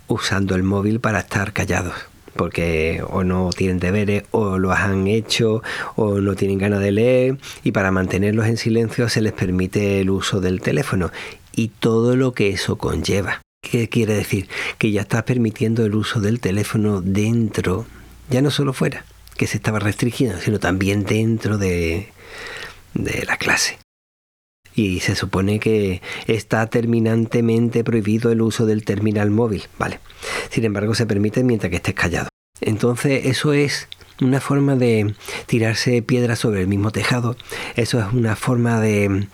[0.09, 1.95] usando el móvil para estar callados
[2.37, 5.62] porque o no tienen deberes o lo han hecho
[5.97, 10.11] o no tienen ganas de leer y para mantenerlos en silencio se les permite el
[10.11, 11.11] uso del teléfono
[11.55, 13.40] y todo lo que eso conlleva.
[13.62, 14.49] ¿Qué quiere decir?
[14.79, 17.87] Que ya estás permitiendo el uso del teléfono dentro,
[18.31, 19.05] ya no solo fuera
[19.37, 22.09] que se estaba restringiendo, sino también dentro de,
[22.94, 23.79] de la clase.
[24.75, 30.01] Y se supone que está terminantemente prohibido el uso del terminal móvil, ¿vale?
[30.51, 32.29] Sin embargo, se permite mientras que estés callado.
[32.61, 33.88] Entonces, eso es
[34.20, 35.14] una forma de
[35.46, 37.37] tirarse piedras sobre el mismo tejado.
[37.75, 39.29] Eso es una forma de,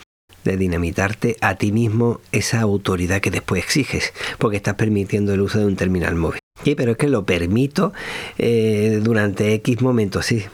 [0.45, 5.59] de dinamitarte a ti mismo esa autoridad que después exiges, porque estás permitiendo el uso
[5.59, 6.42] de un terminal móvil.
[6.63, 7.93] Sí, pero es que lo permito
[8.39, 10.45] eh, durante X momentos, sí.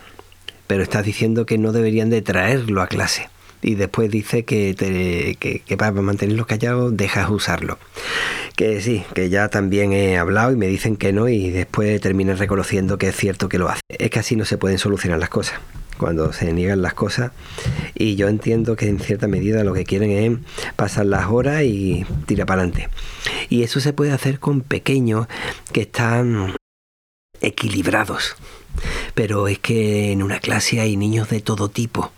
[0.67, 3.29] Pero estás diciendo que no deberían de traerlo a clase.
[3.61, 4.75] Y después dice que,
[5.39, 7.79] que, para mantenerlo callado dejas usarlo.
[8.57, 12.39] Que sí, que ya también he hablado y me dicen que no y después terminan
[12.39, 13.81] reconociendo que es cierto que lo hace.
[13.89, 15.61] Es que así no se pueden solucionar las cosas
[15.99, 17.33] cuando se niegan las cosas
[17.95, 20.39] y yo entiendo que en cierta medida lo que quieren es
[20.77, 22.89] pasar las horas y tirar para adelante.
[23.49, 25.27] Y eso se puede hacer con pequeños
[25.73, 26.55] que están
[27.41, 28.37] equilibrados.
[29.15, 32.13] Pero es que en una clase hay niños de todo tipo.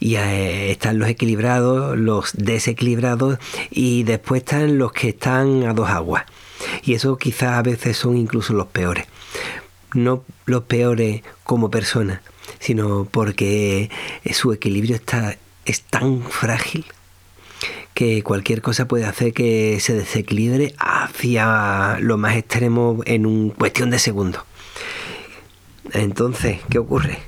[0.00, 3.38] Y eh, están los equilibrados, los desequilibrados
[3.70, 6.24] y después están los que están a dos aguas.
[6.82, 9.06] Y eso quizás a veces son incluso los peores.
[9.94, 12.20] No los peores como personas,
[12.58, 13.90] sino porque
[14.32, 16.84] su equilibrio está, es tan frágil
[17.94, 23.90] que cualquier cosa puede hacer que se desequilibre hacia lo más extremo en un cuestión
[23.90, 24.42] de segundos.
[25.92, 27.18] Entonces, ¿qué ocurre?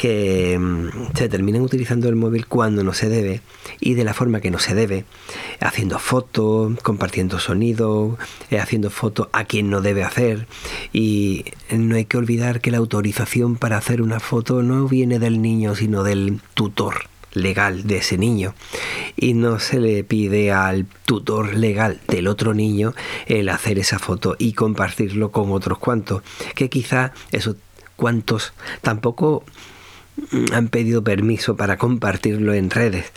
[0.00, 3.42] Que mm, se terminan utilizando el móvil cuando no se debe
[3.80, 5.04] y de la forma que no se debe,
[5.60, 8.18] haciendo fotos, compartiendo sonidos,
[8.50, 10.46] eh, haciendo fotos a quien no debe hacer.
[10.94, 15.42] Y no hay que olvidar que la autorización para hacer una foto no viene del
[15.42, 18.54] niño, sino del tutor legal de ese niño
[19.16, 22.94] y no se le pide al tutor legal del otro niño
[23.26, 26.22] el hacer esa foto y compartirlo con otros cuantos
[26.54, 27.56] que quizá eso
[27.96, 29.44] cuantos tampoco
[30.52, 33.12] han pedido permiso para compartirlo en redes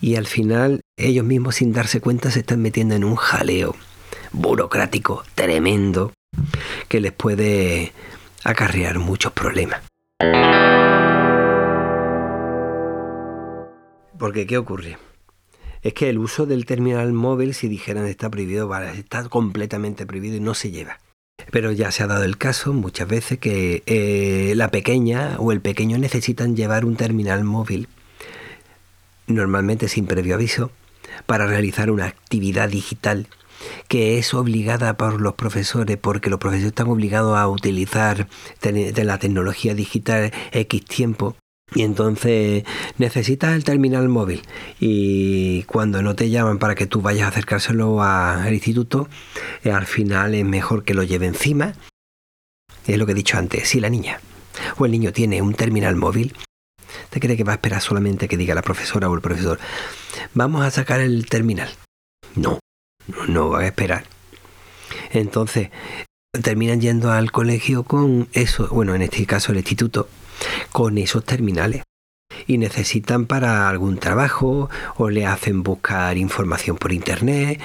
[0.00, 3.74] y al final ellos mismos sin darse cuenta se están metiendo en un jaleo
[4.32, 6.12] burocrático tremendo
[6.88, 7.92] que les puede
[8.44, 9.82] acarrear muchos problemas.
[14.18, 14.98] Porque ¿qué ocurre?
[15.82, 20.36] Es que el uso del terminal móvil, si dijeran está prohibido, vale, está completamente prohibido
[20.36, 20.98] y no se lleva.
[21.50, 25.60] Pero ya se ha dado el caso muchas veces que eh, la pequeña o el
[25.60, 27.88] pequeño necesitan llevar un terminal móvil,
[29.26, 30.70] normalmente sin previo aviso,
[31.26, 33.28] para realizar una actividad digital
[33.88, 38.28] que es obligada por los profesores porque los profesores están obligados a utilizar
[38.62, 41.36] la tecnología digital X tiempo
[41.74, 42.64] y entonces
[42.96, 44.42] necesitas el terminal móvil
[44.78, 49.08] y cuando no te llaman para que tú vayas a acercárselo al instituto,
[49.64, 51.74] eh, al final es mejor que lo lleve encima.
[52.86, 54.20] Es lo que he dicho antes, si la niña
[54.78, 56.34] o el niño tiene un terminal móvil,
[57.10, 59.58] ¿te cree que va a esperar solamente que diga la profesora o el profesor,
[60.34, 61.68] vamos a sacar el terminal?
[62.36, 62.60] No,
[63.08, 64.04] no, no va a esperar.
[65.10, 65.70] Entonces,
[66.42, 70.08] terminan yendo al colegio con eso, bueno, en este caso el instituto,
[70.72, 71.82] con esos terminales
[72.46, 77.60] y necesitan para algún trabajo o le hacen buscar información por internet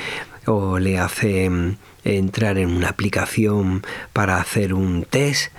[0.46, 5.52] o le hacen entrar en una aplicación para hacer un test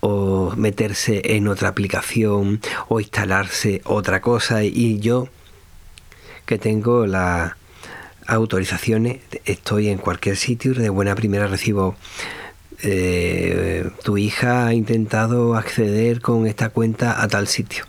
[0.00, 4.64] o meterse en otra aplicación o instalarse otra cosa.
[4.64, 5.28] Y yo
[6.46, 7.52] que tengo las
[8.26, 11.96] autorizaciones estoy en cualquier sitio de buena primera recibo
[12.82, 17.84] eh, tu hija ha intentado acceder con esta cuenta a tal sitio.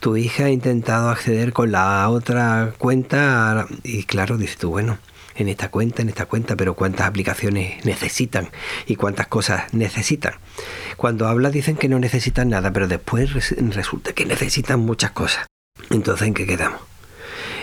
[0.00, 4.98] Tu hija ha intentado acceder con la otra cuenta y claro, dices tú, bueno,
[5.34, 8.50] en esta cuenta, en esta cuenta, pero cuántas aplicaciones necesitan
[8.86, 10.34] y cuántas cosas necesitan.
[10.96, 13.32] Cuando habla dicen que no necesitan nada, pero después
[13.74, 15.46] resulta que necesitan muchas cosas.
[15.90, 16.80] Entonces, ¿en qué quedamos?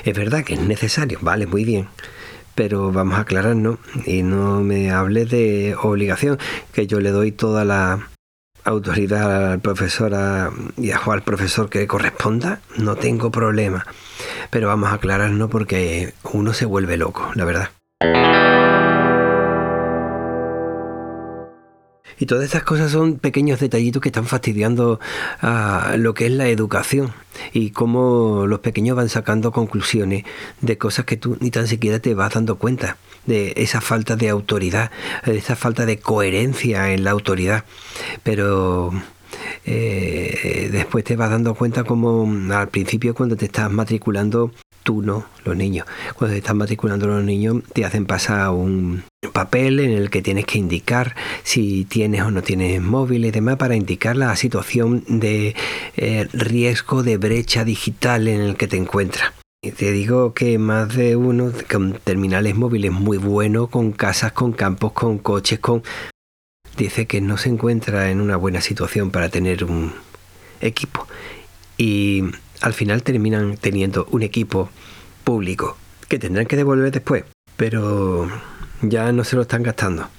[0.04, 1.88] Es verdad que es necesario, vale, muy bien
[2.56, 6.38] pero vamos a aclararnos y no me hable de obligación,
[6.74, 8.08] que yo le doy toda la
[8.64, 10.12] autoridad al profesor
[10.78, 13.86] y a, al profesor que corresponda, no tengo problema.
[14.50, 17.70] Pero vamos a aclararnos porque uno se vuelve loco, la verdad.
[22.22, 25.00] Y todas estas cosas son pequeños detallitos que están fastidiando
[25.42, 27.12] a lo que es la educación
[27.52, 30.24] y cómo los pequeños van sacando conclusiones
[30.62, 34.30] de cosas que tú ni tan siquiera te vas dando cuenta de esa falta de
[34.30, 34.92] autoridad,
[35.26, 37.66] de esa falta de coherencia en la autoridad.
[38.22, 38.92] Pero
[39.66, 44.52] eh, después te vas dando cuenta como al principio cuando te estás matriculando
[44.84, 45.86] tú no, los niños.
[46.16, 50.46] Cuando te están matriculando los niños, te hacen pasar un papel en el que tienes
[50.46, 55.56] que indicar si tienes o no tienes móvil y demás para indicar la situación de
[55.96, 59.34] eh, riesgo de brecha digital en el que te encuentras.
[59.62, 64.92] Te digo que más de uno con terminales móviles muy buenos, con casas, con campos,
[64.94, 65.84] con coches, con...
[66.78, 69.94] Dice que no se encuentra en una buena situación para tener un
[70.62, 71.06] equipo.
[71.78, 72.24] Y
[72.62, 74.70] al final terminan teniendo un equipo
[75.24, 77.26] público que tendrán que devolver después,
[77.58, 78.30] pero
[78.82, 80.10] ya no se lo están gastando.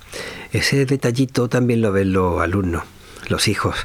[0.52, 2.82] Ese detallito también lo ven los alumnos,
[3.28, 3.76] los hijos,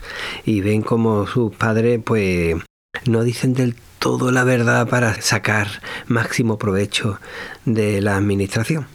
[0.46, 2.56] y ven como sus padres pues
[3.06, 5.68] no dicen del todo la verdad para sacar
[6.08, 7.20] máximo provecho
[7.66, 8.88] de la administración.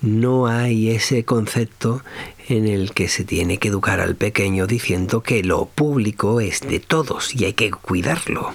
[0.00, 2.02] No hay ese concepto
[2.48, 6.80] en el que se tiene que educar al pequeño diciendo que lo público es de
[6.80, 8.54] todos y hay que cuidarlo.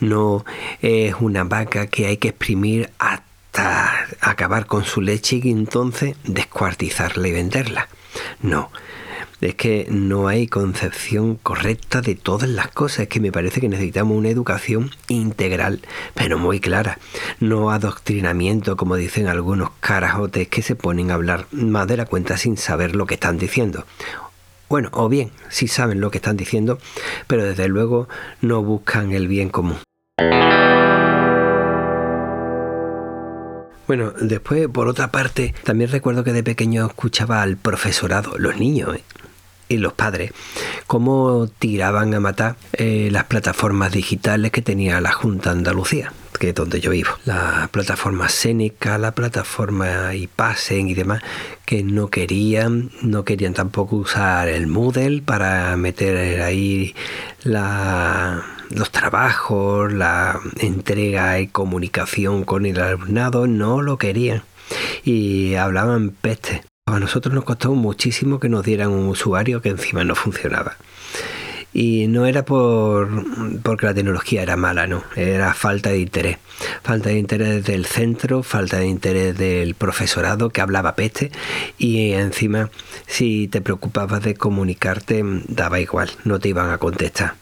[0.00, 0.44] No
[0.80, 7.28] es una vaca que hay que exprimir hasta acabar con su leche y entonces descuartizarla
[7.28, 7.88] y venderla.
[8.42, 8.70] No.
[9.40, 13.00] Es que no hay concepción correcta de todas las cosas.
[13.00, 15.80] Es que me parece que necesitamos una educación integral,
[16.14, 16.98] pero muy clara.
[17.38, 22.36] No adoctrinamiento, como dicen algunos carajotes que se ponen a hablar más de la cuenta
[22.36, 23.86] sin saber lo que están diciendo.
[24.68, 26.78] Bueno, o bien, sí saben lo que están diciendo,
[27.26, 28.08] pero desde luego
[28.42, 29.78] no buscan el bien común.
[33.86, 38.96] Bueno, después, por otra parte, también recuerdo que de pequeño escuchaba al profesorado, los niños,
[38.96, 39.02] ¿eh?
[39.70, 40.32] y los padres,
[40.86, 46.54] cómo tiraban a matar eh, las plataformas digitales que tenía la Junta Andalucía, que es
[46.54, 47.10] donde yo vivo.
[47.24, 51.22] La plataforma Seneca, la plataforma iPassen y demás,
[51.64, 56.94] que no querían, no querían tampoco usar el Moodle para meter ahí
[57.44, 64.42] los trabajos, la entrega y comunicación con el alumnado, no lo querían.
[65.04, 66.62] Y hablaban peste
[66.94, 70.76] a nosotros nos costó muchísimo que nos dieran un usuario que encima no funcionaba.
[71.72, 73.08] Y no era por
[73.62, 76.38] porque la tecnología era mala, no, era falta de interés.
[76.82, 81.30] Falta de interés del centro, falta de interés del profesorado que hablaba peste
[81.76, 82.70] y encima
[83.06, 87.34] si te preocupabas de comunicarte daba igual, no te iban a contestar.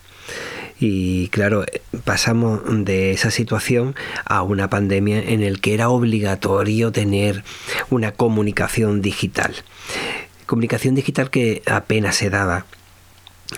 [0.78, 1.64] Y claro,
[2.04, 3.94] pasamos de esa situación
[4.26, 7.44] a una pandemia en el que era obligatorio tener
[7.88, 9.54] una comunicación digital.
[10.44, 12.66] Comunicación digital que apenas se daba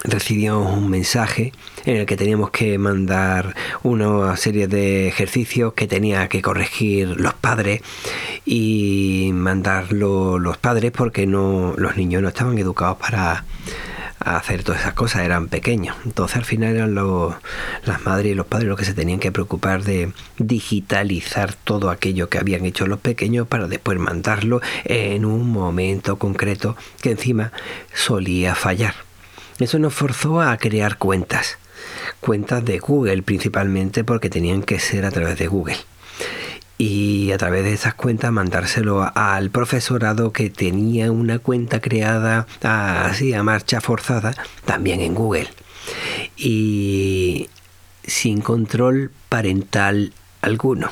[0.05, 1.53] recibíamos un mensaje
[1.85, 7.35] en el que teníamos que mandar una serie de ejercicios que tenía que corregir los
[7.35, 7.83] padres
[8.45, 13.45] y mandarlo los padres porque no los niños no estaban educados para
[14.21, 15.97] hacer todas esas cosas, eran pequeños.
[16.05, 17.35] Entonces al final eran los,
[17.85, 22.29] las madres y los padres los que se tenían que preocupar de digitalizar todo aquello
[22.29, 27.53] que habían hecho los pequeños para después mandarlo en un momento concreto que encima
[27.95, 29.08] solía fallar.
[29.59, 31.59] Eso nos forzó a crear cuentas,
[32.21, 35.77] cuentas de Google principalmente porque tenían que ser a través de Google
[36.79, 43.35] y a través de esas cuentas mandárselo al profesorado que tenía una cuenta creada así
[43.35, 44.33] a marcha forzada
[44.65, 45.49] también en Google
[46.37, 47.49] y
[48.05, 50.91] sin control parental alguno.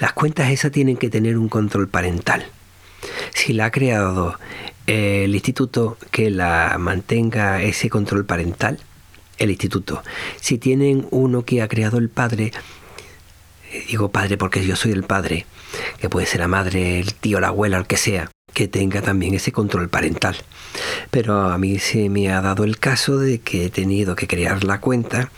[0.00, 2.46] Las cuentas esas tienen que tener un control parental.
[3.32, 4.38] Si la ha creado
[4.88, 8.78] el instituto que la mantenga ese control parental,
[9.36, 10.02] el instituto.
[10.40, 12.52] Si tienen uno que ha creado el padre,
[13.88, 15.44] digo padre porque yo soy el padre,
[16.00, 19.34] que puede ser la madre, el tío, la abuela, el que sea, que tenga también
[19.34, 20.36] ese control parental.
[21.10, 24.64] Pero a mí se me ha dado el caso de que he tenido que crear
[24.64, 25.30] la cuenta,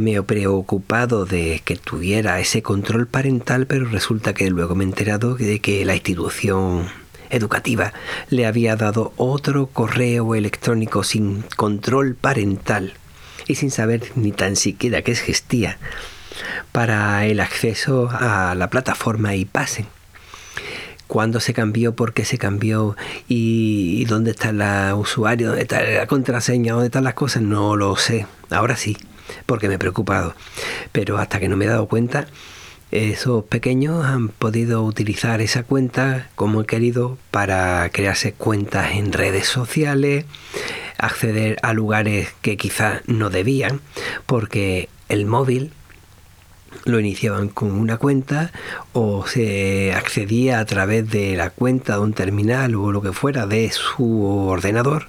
[0.00, 4.86] me he preocupado de que tuviera ese control parental, pero resulta que luego me he
[4.86, 6.99] enterado de que la institución
[7.30, 7.92] educativa
[8.28, 12.94] le había dado otro correo electrónico sin control parental
[13.46, 15.78] y sin saber ni tan siquiera qué existía
[16.72, 19.86] para el acceso a la plataforma y pasen.
[21.06, 21.96] ¿Cuándo se cambió?
[21.96, 22.96] ¿Por qué se cambió?
[23.26, 25.48] ¿Y dónde está el usuario?
[25.48, 26.74] ¿Dónde está la contraseña?
[26.74, 27.42] ¿Dónde están las cosas?
[27.42, 28.26] No lo sé.
[28.48, 28.96] Ahora sí,
[29.44, 30.36] porque me he preocupado.
[30.92, 32.28] Pero hasta que no me he dado cuenta,
[32.90, 39.46] esos pequeños han podido utilizar esa cuenta como he querido para crearse cuentas en redes
[39.46, 40.24] sociales,
[40.98, 43.80] acceder a lugares que quizás no debían,
[44.26, 45.72] porque el móvil
[46.84, 48.52] lo iniciaban con una cuenta
[48.92, 53.46] o se accedía a través de la cuenta de un terminal o lo que fuera
[53.46, 55.08] de su ordenador.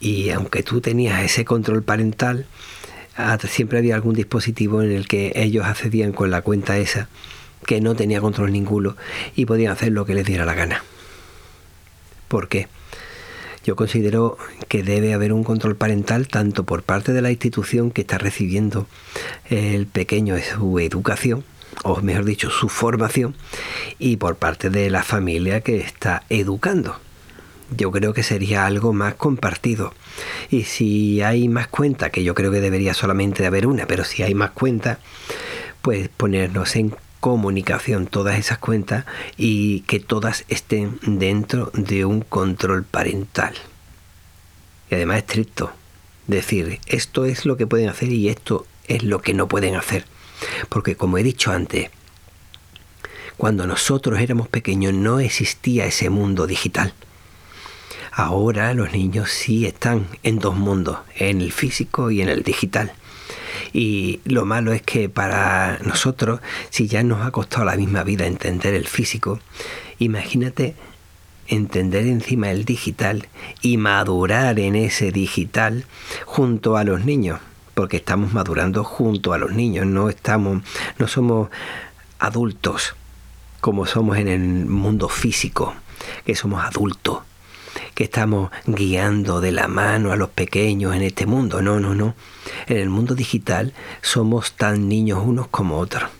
[0.00, 2.46] Y aunque tú tenías ese control parental
[3.48, 7.08] siempre había algún dispositivo en el que ellos accedían con la cuenta esa
[7.66, 8.96] que no tenía control ninguno
[9.34, 10.82] y podían hacer lo que les diera la gana
[12.28, 12.68] ¿por qué?
[13.64, 14.38] Yo considero
[14.68, 18.86] que debe haber un control parental tanto por parte de la institución que está recibiendo
[19.50, 21.44] el pequeño su educación,
[21.82, 23.34] o mejor dicho, su formación,
[23.98, 27.00] y por parte de la familia que está educando.
[27.76, 29.92] Yo creo que sería algo más compartido.
[30.50, 34.04] Y si hay más cuenta, que yo creo que debería solamente de haber una, pero
[34.04, 34.98] si hay más cuenta,
[35.82, 39.04] pues ponernos en comunicación todas esas cuentas
[39.36, 43.54] y que todas estén dentro de un control parental.
[44.90, 45.72] Y además estricto.
[46.26, 50.04] Decir, esto es lo que pueden hacer y esto es lo que no pueden hacer.
[50.68, 51.90] Porque como he dicho antes,
[53.36, 56.94] cuando nosotros éramos pequeños no existía ese mundo digital.
[58.18, 62.94] Ahora los niños sí están en dos mundos, en el físico y en el digital.
[63.74, 66.40] Y lo malo es que para nosotros,
[66.70, 69.38] si ya nos ha costado la misma vida entender el físico,
[69.98, 70.74] imagínate
[71.46, 73.28] entender encima el digital
[73.60, 75.84] y madurar en ese digital
[76.24, 77.40] junto a los niños,
[77.74, 80.62] porque estamos madurando junto a los niños, no estamos
[80.98, 81.50] no somos
[82.18, 82.94] adultos
[83.60, 85.74] como somos en el mundo físico,
[86.24, 87.18] que somos adultos,
[87.96, 91.62] que estamos guiando de la mano a los pequeños en este mundo.
[91.62, 92.14] No, no, no.
[92.66, 93.72] En el mundo digital
[94.02, 96.10] somos tan niños unos como otros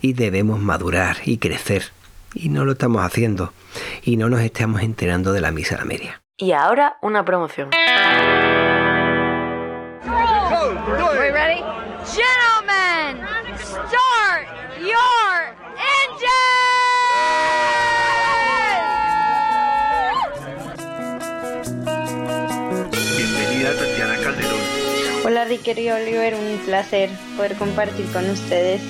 [0.00, 1.90] y debemos madurar y crecer.
[2.32, 3.52] Y no lo estamos haciendo
[4.02, 6.22] y no nos estamos enterando de la misa a la media.
[6.36, 7.70] Y ahora una promoción.
[11.32, 11.64] Ready?
[25.48, 28.82] Riquer y Oliver, un placer poder compartir con ustedes.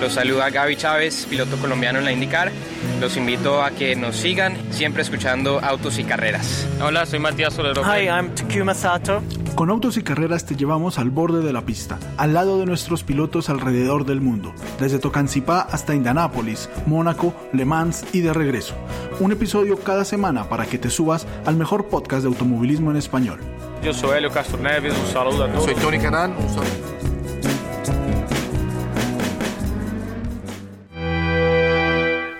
[0.00, 2.52] Los saluda Gaby Chávez, piloto colombiano en la IndyCar.
[3.00, 6.66] Los invito a que nos sigan, siempre escuchando Autos y Carreras.
[6.82, 7.82] Hola, soy Matías Solero.
[7.82, 9.22] Hi, I'm Takuma Sato.
[9.54, 13.04] Con Autos y Carreras te llevamos al borde de la pista, al lado de nuestros
[13.04, 18.74] pilotos alrededor del mundo, desde Tocancipá hasta Indianápolis, Mónaco, Le Mans y de regreso.
[19.20, 23.38] Un episodio cada semana para que te subas al mejor podcast de automovilismo en español.
[23.84, 25.64] Yo soy Helio Castro Neves, un saludo a todos.
[25.66, 26.94] Soy Tony Canan, un saludo.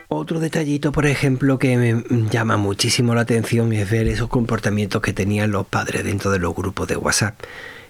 [0.09, 5.13] Otro detallito, por ejemplo, que me llama muchísimo la atención es ver esos comportamientos que
[5.13, 7.39] tenían los padres dentro de los grupos de WhatsApp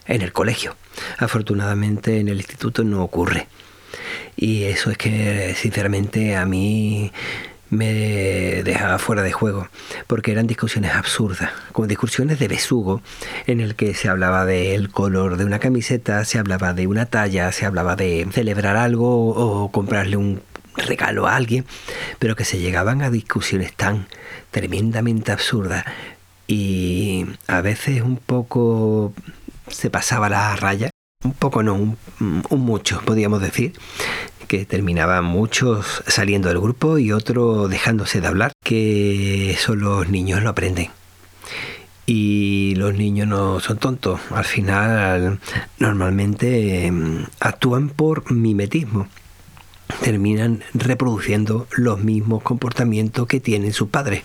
[0.08, 0.74] en el colegio.
[1.18, 3.46] Afortunadamente en el instituto no ocurre.
[4.36, 7.12] Y eso es que, sinceramente, a mí
[7.74, 9.68] me dejaba fuera de juego,
[10.06, 13.02] porque eran discusiones absurdas, como discusiones de besugo,
[13.46, 17.52] en el que se hablaba del color de una camiseta, se hablaba de una talla,
[17.52, 20.40] se hablaba de celebrar algo o comprarle un
[20.76, 21.64] regalo a alguien,
[22.18, 24.06] pero que se llegaban a discusiones tan
[24.50, 25.84] tremendamente absurdas
[26.46, 29.14] y a veces un poco
[29.68, 30.90] se pasaba la raya,
[31.24, 31.96] un poco no, un,
[32.50, 33.72] mucho, podríamos decir,
[34.46, 40.42] que terminaban muchos saliendo del grupo y otros dejándose de hablar, que eso los niños
[40.42, 40.90] lo aprenden.
[42.06, 45.40] Y los niños no son tontos, al final
[45.78, 46.92] normalmente
[47.40, 49.08] actúan por mimetismo
[50.00, 54.22] terminan reproduciendo los mismos comportamientos que tienen sus padres.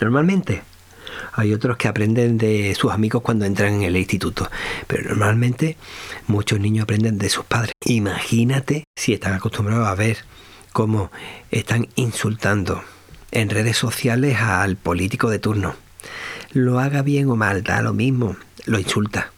[0.00, 0.62] Normalmente.
[1.32, 4.50] Hay otros que aprenden de sus amigos cuando entran en el instituto,
[4.86, 5.76] pero normalmente
[6.26, 7.72] muchos niños aprenden de sus padres.
[7.84, 10.18] Imagínate si están acostumbrados a ver
[10.72, 11.10] cómo
[11.50, 12.82] están insultando
[13.32, 15.74] en redes sociales al político de turno.
[16.52, 19.32] Lo haga bien o mal, da lo mismo, lo insulta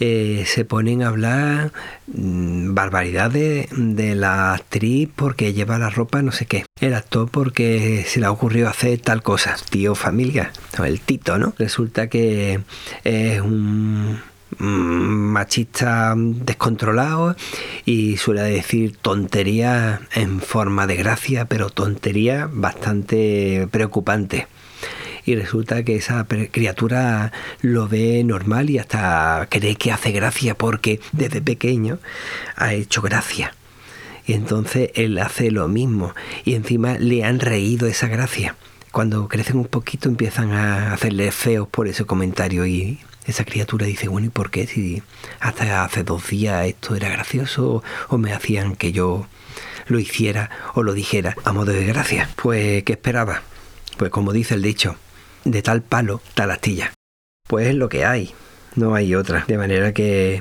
[0.00, 1.72] eh, se ponen a hablar
[2.06, 6.64] mmm, barbaridades de la actriz porque lleva la ropa no sé qué.
[6.80, 9.56] El actor porque se le ha ocurrido hacer tal cosa.
[9.70, 10.52] Tío, familia.
[10.84, 11.54] el Tito, ¿no?
[11.58, 12.60] Resulta que
[13.04, 14.20] es un
[14.58, 17.36] machista descontrolado
[17.84, 24.46] y suele decir tonterías en forma de gracia, pero tonterías bastante preocupantes
[25.24, 31.00] y resulta que esa criatura lo ve normal y hasta cree que hace gracia porque
[31.12, 31.98] desde pequeño
[32.56, 33.54] ha hecho gracia.
[34.26, 36.14] Y entonces él hace lo mismo
[36.44, 38.56] y encima le han reído esa gracia.
[38.90, 44.08] Cuando crecen un poquito empiezan a hacerle feos por ese comentario y esa criatura dice,
[44.08, 45.02] bueno, ¿y por qué si
[45.40, 49.26] hasta hace dos días esto era gracioso o me hacían que yo
[49.86, 52.28] lo hiciera o lo dijera a modo de gracia?
[52.36, 53.42] Pues, ¿qué esperaba?
[53.96, 54.96] Pues como dice el dicho,
[55.44, 56.92] de tal palo, tal astilla.
[57.48, 58.34] Pues es lo que hay,
[58.74, 59.44] no hay otra.
[59.46, 60.40] De manera que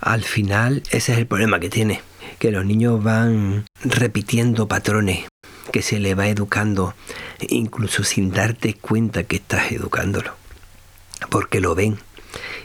[0.00, 2.02] al final ese es el problema que tiene,
[2.38, 5.26] que los niños van repitiendo patrones
[5.72, 6.94] que se le va educando,
[7.40, 10.34] incluso sin darte cuenta que estás educándolo,
[11.30, 11.98] porque lo ven.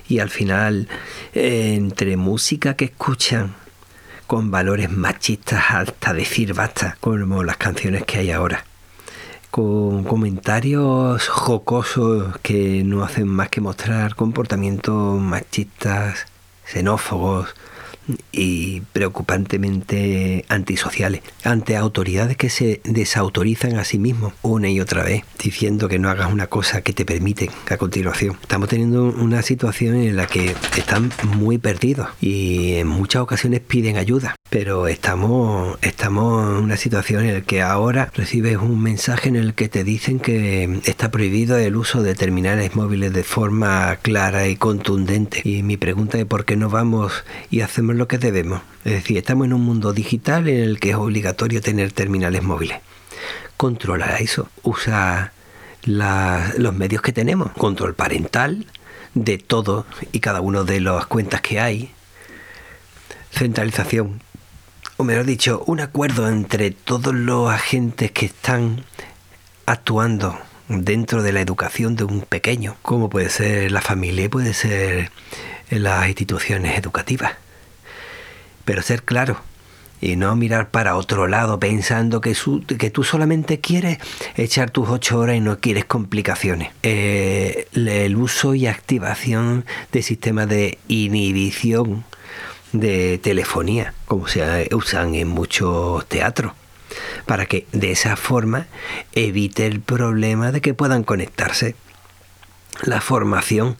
[0.07, 0.88] Y al final,
[1.34, 3.55] entre música que escuchan,
[4.27, 8.65] con valores machistas hasta decir basta, como las canciones que hay ahora,
[9.54, 16.26] con comentarios jocosos que no hacen más que mostrar comportamientos machistas,
[16.66, 17.54] xenófobos,
[18.32, 25.24] y preocupantemente antisociales, ante autoridades que se desautorizan a sí mismos una y otra vez,
[25.41, 28.38] diciendo que no hagas una cosa que te permiten a continuación.
[28.41, 33.97] Estamos teniendo una situación en la que están muy perdidos y en muchas ocasiones piden
[33.97, 39.36] ayuda, pero estamos, estamos en una situación en la que ahora recibes un mensaje en
[39.36, 44.47] el que te dicen que está prohibido el uso de terminales móviles de forma clara
[44.47, 45.41] y contundente.
[45.43, 48.61] Y mi pregunta es por qué no vamos y hacemos lo que debemos.
[48.85, 52.79] Es decir, estamos en un mundo digital en el que es obligatorio tener terminales móviles.
[53.57, 54.49] Controla eso.
[54.63, 55.33] Usa
[55.83, 58.65] la, los medios que tenemos, control parental
[59.13, 61.91] de todo y cada uno de las cuentas que hay,
[63.31, 64.21] centralización,
[64.97, 68.85] o mejor dicho, un acuerdo entre todos los agentes que están
[69.65, 70.37] actuando
[70.67, 75.11] dentro de la educación de un pequeño, como puede ser la familia, puede ser
[75.69, 77.33] las instituciones educativas.
[78.66, 79.38] Pero ser claro
[80.03, 82.36] y no mirar para otro lado pensando que,
[82.78, 83.99] que tú solamente quieres
[84.36, 86.72] echar tus ocho horas y no quieres complicaciones.
[86.84, 92.03] Eh, el uso y activación de sistemas de inhibición
[92.74, 96.51] de telefonía, como se usan en muchos teatros
[97.26, 98.68] para que de esa forma
[99.14, 101.76] evite el problema de que puedan conectarse.
[102.82, 103.78] La formación,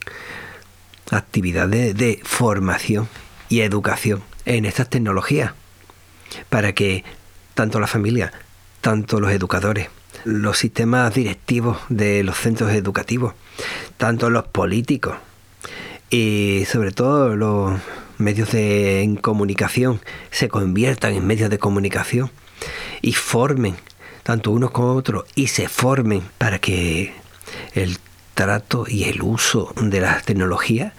[1.12, 3.10] actividades de formación
[3.50, 5.54] y educación en estas tecnologías,
[6.50, 7.04] para que
[7.54, 8.32] tanto la familia,
[8.82, 9.90] tanto los educadores,
[10.26, 13.34] los sistemas directivos de los centros educativos,
[13.98, 15.16] tanto los políticos
[16.10, 17.80] y sobre todo los
[18.18, 20.00] medios de comunicación
[20.32, 22.32] se conviertan en medios de comunicación
[23.02, 23.76] y formen,
[24.24, 27.14] tanto unos como otros, y se formen para que
[27.74, 27.98] el
[28.34, 30.94] trato y el uso de las tecnologías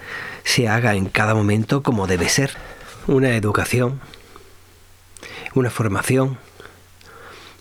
[0.44, 2.52] se haga en cada momento como debe ser.
[3.06, 4.00] Una educación,
[5.54, 6.38] una formación,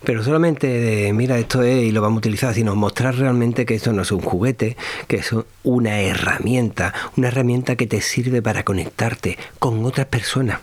[0.02, 3.74] pero solamente de, mira, esto es y lo vamos a utilizar, sino mostrar realmente que
[3.74, 4.76] esto no es un juguete,
[5.06, 5.30] que es
[5.62, 10.60] una herramienta, una herramienta que te sirve para conectarte con otras personas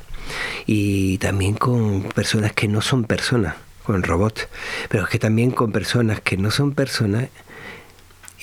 [0.65, 4.47] y también con personas que no son personas, con robots,
[4.89, 7.29] pero es que también con personas que no son personas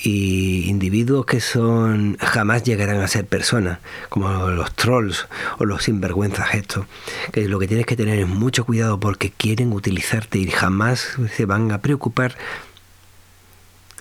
[0.01, 3.79] y individuos que son jamás llegarán a ser personas,
[4.09, 5.27] como los trolls
[5.57, 6.85] o los sinvergüenzas estos,
[7.31, 11.45] que lo que tienes que tener es mucho cuidado porque quieren utilizarte y jamás se
[11.45, 12.37] van a preocupar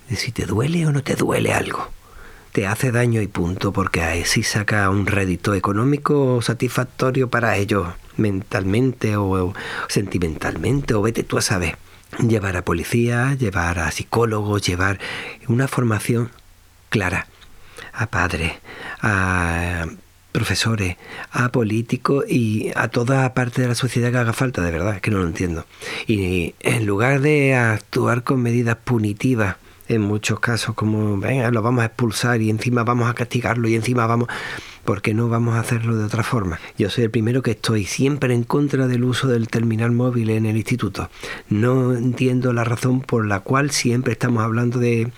[0.08, 1.90] de si te duele o no te duele algo
[2.52, 7.86] te hace daño y punto, porque así saca un rédito económico satisfactorio para ellos,
[8.16, 9.54] mentalmente o
[9.88, 11.76] sentimentalmente, o vete tú a saber.
[12.26, 14.98] Llevar a policía, llevar a psicólogos, llevar
[15.46, 16.30] una formación
[16.88, 17.26] clara
[17.92, 18.52] a padres,
[19.02, 19.86] a
[20.32, 20.96] profesores,
[21.30, 25.10] a políticos y a toda parte de la sociedad que haga falta, de verdad, que
[25.10, 25.66] no lo entiendo.
[26.06, 29.56] Y en lugar de actuar con medidas punitivas,
[29.88, 33.74] en muchos casos como, venga, lo vamos a expulsar y encima vamos a castigarlo y
[33.74, 34.28] encima vamos...
[34.88, 36.60] ¿Por qué no vamos a hacerlo de otra forma?
[36.78, 40.46] Yo soy el primero que estoy siempre en contra del uso del terminal móvil en
[40.46, 41.10] el instituto.
[41.50, 45.12] No entiendo la razón por la cual siempre estamos hablando de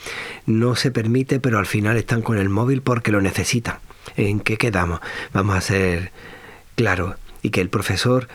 [0.44, 3.76] no se permite, pero al final están con el móvil porque lo necesitan.
[4.16, 4.98] ¿En qué quedamos?
[5.32, 6.10] Vamos a ser
[6.74, 8.26] claros y que el profesor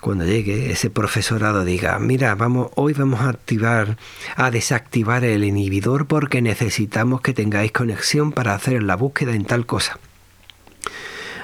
[0.00, 3.98] cuando llegue ese profesorado diga, mira, vamos, hoy vamos a activar,
[4.34, 9.66] a desactivar el inhibidor porque necesitamos que tengáis conexión para hacer la búsqueda en tal
[9.66, 9.98] cosa.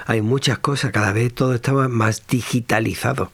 [0.06, 3.30] Hay muchas cosas, cada vez todo está más digitalizado.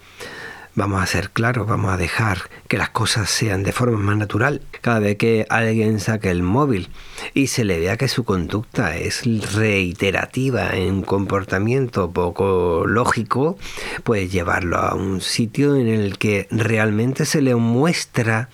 [0.74, 4.60] Vamos a ser claros, vamos a dejar que las cosas sean de forma más natural.
[4.82, 6.90] Cada vez que alguien saque el móvil
[7.32, 9.22] y se le vea que su conducta es
[9.54, 13.56] reiterativa en comportamiento poco lógico,
[14.04, 18.50] pues llevarlo a un sitio en el que realmente se le muestra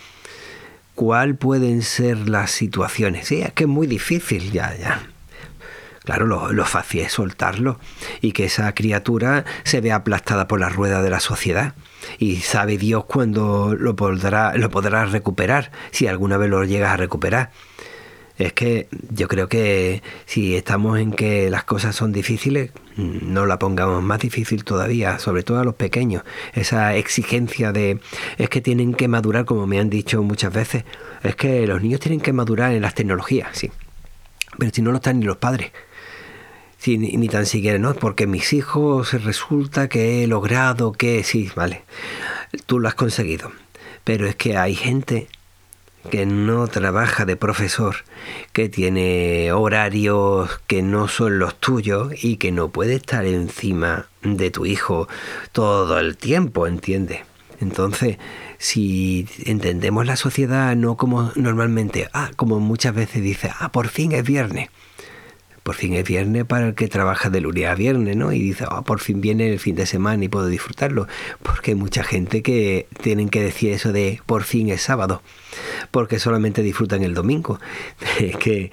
[0.95, 3.27] cuál pueden ser las situaciones.
[3.27, 5.12] Sí, es que es muy difícil, ya, ya.
[6.05, 7.79] Claro, lo, fácil es soltarlo
[8.21, 11.75] y que esa criatura se vea aplastada por la rueda de la sociedad.
[12.19, 16.97] Y sabe Dios cuándo lo podrá, lo podrá recuperar, si alguna vez lo llegas a
[16.97, 17.51] recuperar.
[18.37, 23.61] Es que yo creo que si estamos en que las cosas son difíciles, no la
[23.61, 26.25] pongamos más difícil todavía, sobre todo a los pequeños.
[26.53, 28.01] Esa exigencia de
[28.39, 30.85] es que tienen que madurar, como me han dicho muchas veces,
[31.23, 33.71] es que los niños tienen que madurar en las tecnologías, sí.
[34.59, 35.71] Pero si no lo están ni los padres
[36.87, 37.95] ni, tan siquiera, ¿no?
[37.95, 41.83] Porque mis hijos resulta que he logrado que, sí, vale,
[42.67, 43.53] tú lo has conseguido.
[44.05, 45.29] Pero es que hay gente
[46.11, 47.97] que no trabaja de profesor,
[48.53, 54.51] que tiene horarios que no son los tuyos y que no puede estar encima de
[54.51, 55.09] tu hijo
[55.53, 57.21] todo el tiempo, ¿entiendes?
[57.61, 58.19] Entonces,
[58.59, 64.11] si entendemos la sociedad no como normalmente, ah, como muchas veces dice, ah, por fin
[64.11, 64.69] es viernes
[65.63, 68.33] por fin es viernes para el que trabaja de lunes a viernes, ¿no?
[68.33, 71.07] Y dice, oh, por fin viene el fin de semana y puedo disfrutarlo.
[71.43, 75.23] Porque hay mucha gente que tienen que decir eso de por fin es sábado,
[75.91, 77.61] porque solamente disfrutan el domingo.
[78.19, 78.71] Es que,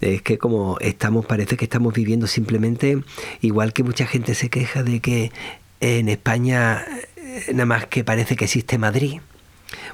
[0.00, 3.02] es que como estamos, parece que estamos viviendo simplemente,
[3.40, 5.32] igual que mucha gente se queja de que
[5.80, 6.84] en España
[7.16, 9.20] eh, nada más que parece que existe Madrid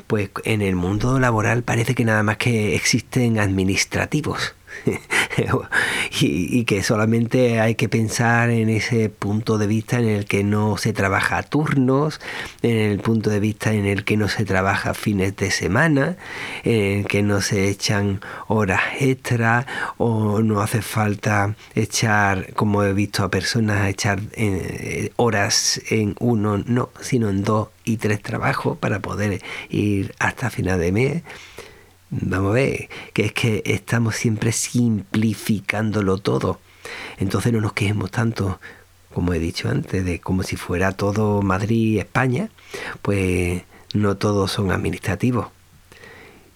[0.06, 4.54] Pues en el mundo laboral parece que nada más que existen administrativos.
[6.20, 10.76] y, que solamente hay que pensar en ese punto de vista en el que no
[10.76, 12.20] se trabaja a turnos,
[12.62, 16.16] en el punto de vista en el que no se trabaja fines de semana,
[16.64, 19.66] en el que no se echan horas extra
[19.98, 26.58] o no hace falta echar, como he visto a personas, echar eh, horas en uno,
[26.58, 31.22] no, sino en dos y tres trabajos para poder ir hasta final de mes.
[32.10, 36.58] Vamos a ver, que es que estamos siempre simplificándolo todo.
[37.18, 38.60] Entonces no nos quejemos tanto,
[39.14, 42.50] como he dicho antes, de como si fuera todo Madrid, España,
[43.02, 43.62] pues
[43.94, 45.48] no todos son administrativos.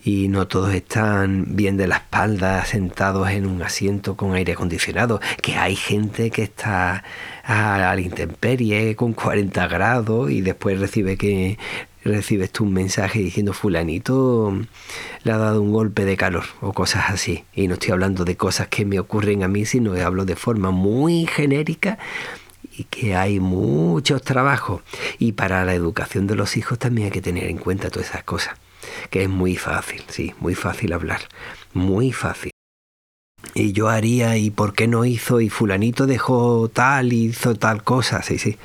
[0.03, 5.21] Y no todos están bien de la espalda, sentados en un asiento con aire acondicionado.
[5.41, 7.05] Que hay gente que está
[7.45, 11.59] a la intemperie con 40 grados y después recibe que
[12.05, 14.57] recibes tú un mensaje diciendo fulanito
[15.23, 17.45] le ha dado un golpe de calor o cosas así.
[17.55, 20.37] Y no estoy hablando de cosas que me ocurren a mí, sino que hablo de
[20.37, 21.99] forma muy genérica
[22.77, 24.83] y que hay muchos trabajos.
[25.19, 28.25] Y para la educación de los hijos también hay que tener en cuenta todas esas
[28.25, 28.57] cosas.
[29.11, 31.23] Que es muy fácil, sí, muy fácil hablar.
[31.73, 32.51] Muy fácil.
[33.55, 38.23] Y yo haría, y por qué no hizo, y fulanito dejó tal, hizo tal cosa,
[38.23, 38.57] sí, sí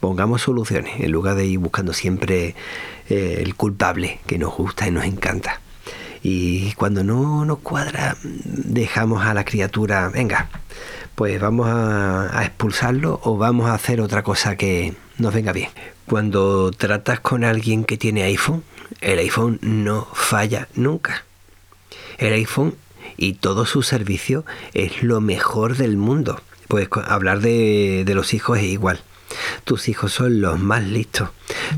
[0.00, 2.54] pongamos soluciones en lugar de ir buscando siempre
[3.08, 5.60] eh, el culpable que nos gusta y nos encanta.
[6.22, 10.48] Y cuando no nos cuadra, dejamos a la criatura, venga,
[11.14, 15.70] pues vamos a, expulsarlo o vamos a hacer otra cosa que nos venga bien.
[16.06, 18.64] Cuando tratas con alguien que tiene iPhone,
[19.00, 21.24] el iPhone no falla nunca.
[22.18, 22.74] El iPhone
[23.16, 24.44] y todo su servicio
[24.74, 26.40] es lo mejor del mundo.
[26.68, 29.00] Pues hablar de, de los hijos es igual.
[29.64, 31.30] Tus hijos son los más listos.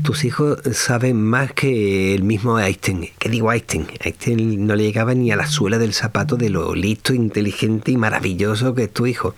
[0.03, 3.09] Tus hijos saben más que el mismo Einstein.
[3.17, 3.87] ¿Qué digo Einstein?
[3.99, 7.97] Einstein no le llegaba ni a la suela del zapato de lo listo, inteligente y
[7.97, 9.35] maravilloso que es tu hijo.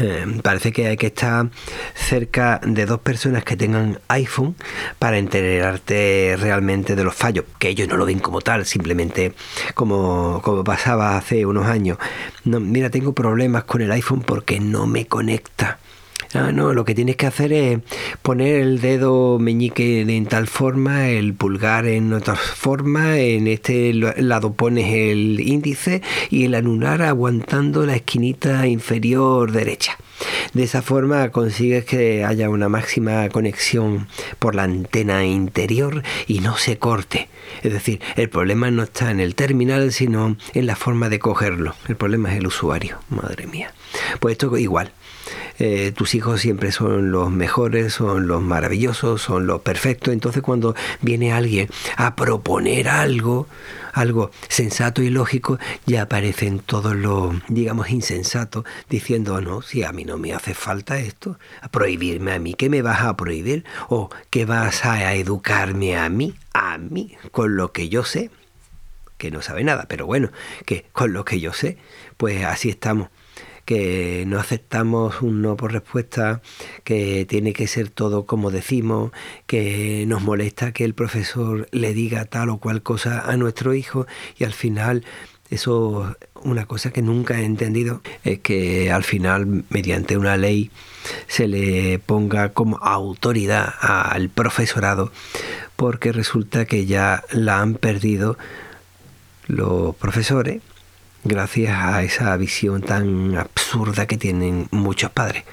[0.00, 1.50] Eh, parece que hay que estar
[1.94, 4.54] cerca de dos personas que tengan iPhone
[4.98, 9.32] para enterarte realmente de los fallos, que ellos no lo ven como tal, simplemente
[9.74, 11.98] como, como pasaba hace unos años.
[12.44, 15.78] No, mira, tengo problemas con el iPhone porque no me conecta.
[16.34, 17.78] Ah, no, lo que tienes que hacer es
[18.20, 24.52] poner el dedo meñique en tal forma, el pulgar en otra forma, en este lado
[24.52, 29.96] pones el índice y el anular aguantando la esquinita inferior derecha.
[30.52, 34.08] De esa forma consigues que haya una máxima conexión
[34.38, 37.28] por la antena interior y no se corte.
[37.62, 41.74] Es decir, el problema no está en el terminal, sino en la forma de cogerlo.
[41.88, 42.98] El problema es el usuario.
[43.08, 43.72] Madre mía.
[44.20, 44.92] Pues esto igual.
[45.60, 50.14] Eh, tus hijos siempre son los mejores, son los maravillosos, son los perfectos.
[50.14, 53.48] Entonces cuando viene alguien a proponer algo,
[53.92, 60.04] algo sensato y lógico, ya aparecen todos los, digamos, insensatos diciendo, no, si a mí
[60.04, 61.38] no me hace falta esto,
[61.72, 63.64] prohibirme a mí, ¿qué me vas a prohibir?
[63.88, 68.30] ¿O qué vas a educarme a mí, a mí, con lo que yo sé?
[69.16, 70.30] Que no sabe nada, pero bueno,
[70.64, 71.78] que con lo que yo sé,
[72.16, 73.08] pues así estamos
[73.68, 76.40] que no aceptamos un no por respuesta,
[76.84, 79.12] que tiene que ser todo como decimos,
[79.46, 84.06] que nos molesta que el profesor le diga tal o cual cosa a nuestro hijo
[84.38, 85.04] y al final
[85.50, 90.70] eso una cosa que nunca he entendido es que al final mediante una ley
[91.26, 95.12] se le ponga como autoridad al profesorado
[95.76, 98.38] porque resulta que ya la han perdido
[99.46, 100.62] los profesores
[101.24, 105.44] gracias a esa visión tan absurda que tienen muchos padres.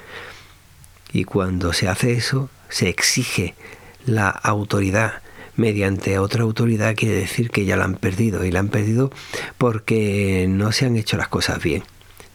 [1.12, 3.54] Y cuando se hace eso, se exige
[4.04, 5.22] la autoridad
[5.56, 8.44] mediante otra autoridad, quiere decir que ya la han perdido.
[8.44, 9.10] Y la han perdido
[9.58, 11.82] porque no se han hecho las cosas bien.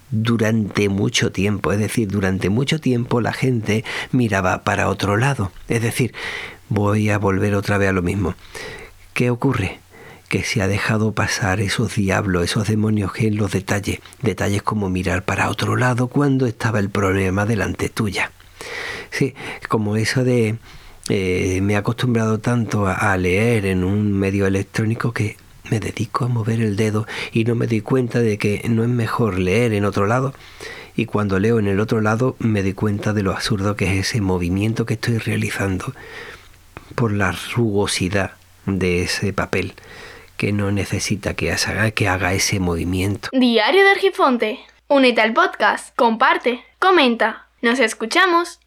[0.09, 5.51] Durante mucho tiempo, es decir, durante mucho tiempo la gente miraba para otro lado.
[5.69, 6.13] Es decir,
[6.67, 8.36] voy a volver otra vez a lo mismo.
[9.13, 9.79] ¿Qué ocurre?
[10.32, 14.89] Que se ha dejado pasar esos diablos, esos demonios que en los detalles, detalles como
[14.89, 18.32] mirar para otro lado cuando estaba el problema delante tuya.
[19.09, 19.36] Sí,
[19.67, 20.55] como eso de
[21.09, 25.36] eh, me he acostumbrado tanto a, leer en un medio electrónico que
[25.69, 28.89] me dedico a mover el dedo y no me di cuenta de que no es
[28.89, 30.34] mejor leer en otro lado.
[30.95, 34.07] Y cuando leo en el otro lado me di cuenta de lo absurdo que es
[34.07, 35.93] ese movimiento que estoy realizando
[36.95, 38.32] por la rugosidad
[38.65, 39.73] de ese papel
[40.42, 43.30] que no necesita que haga, ese movimiento.
[43.32, 44.60] Diario de Argifonte.
[44.88, 47.46] Únete al podcast, comparte, comenta.
[47.62, 48.60] Nos escuchamos.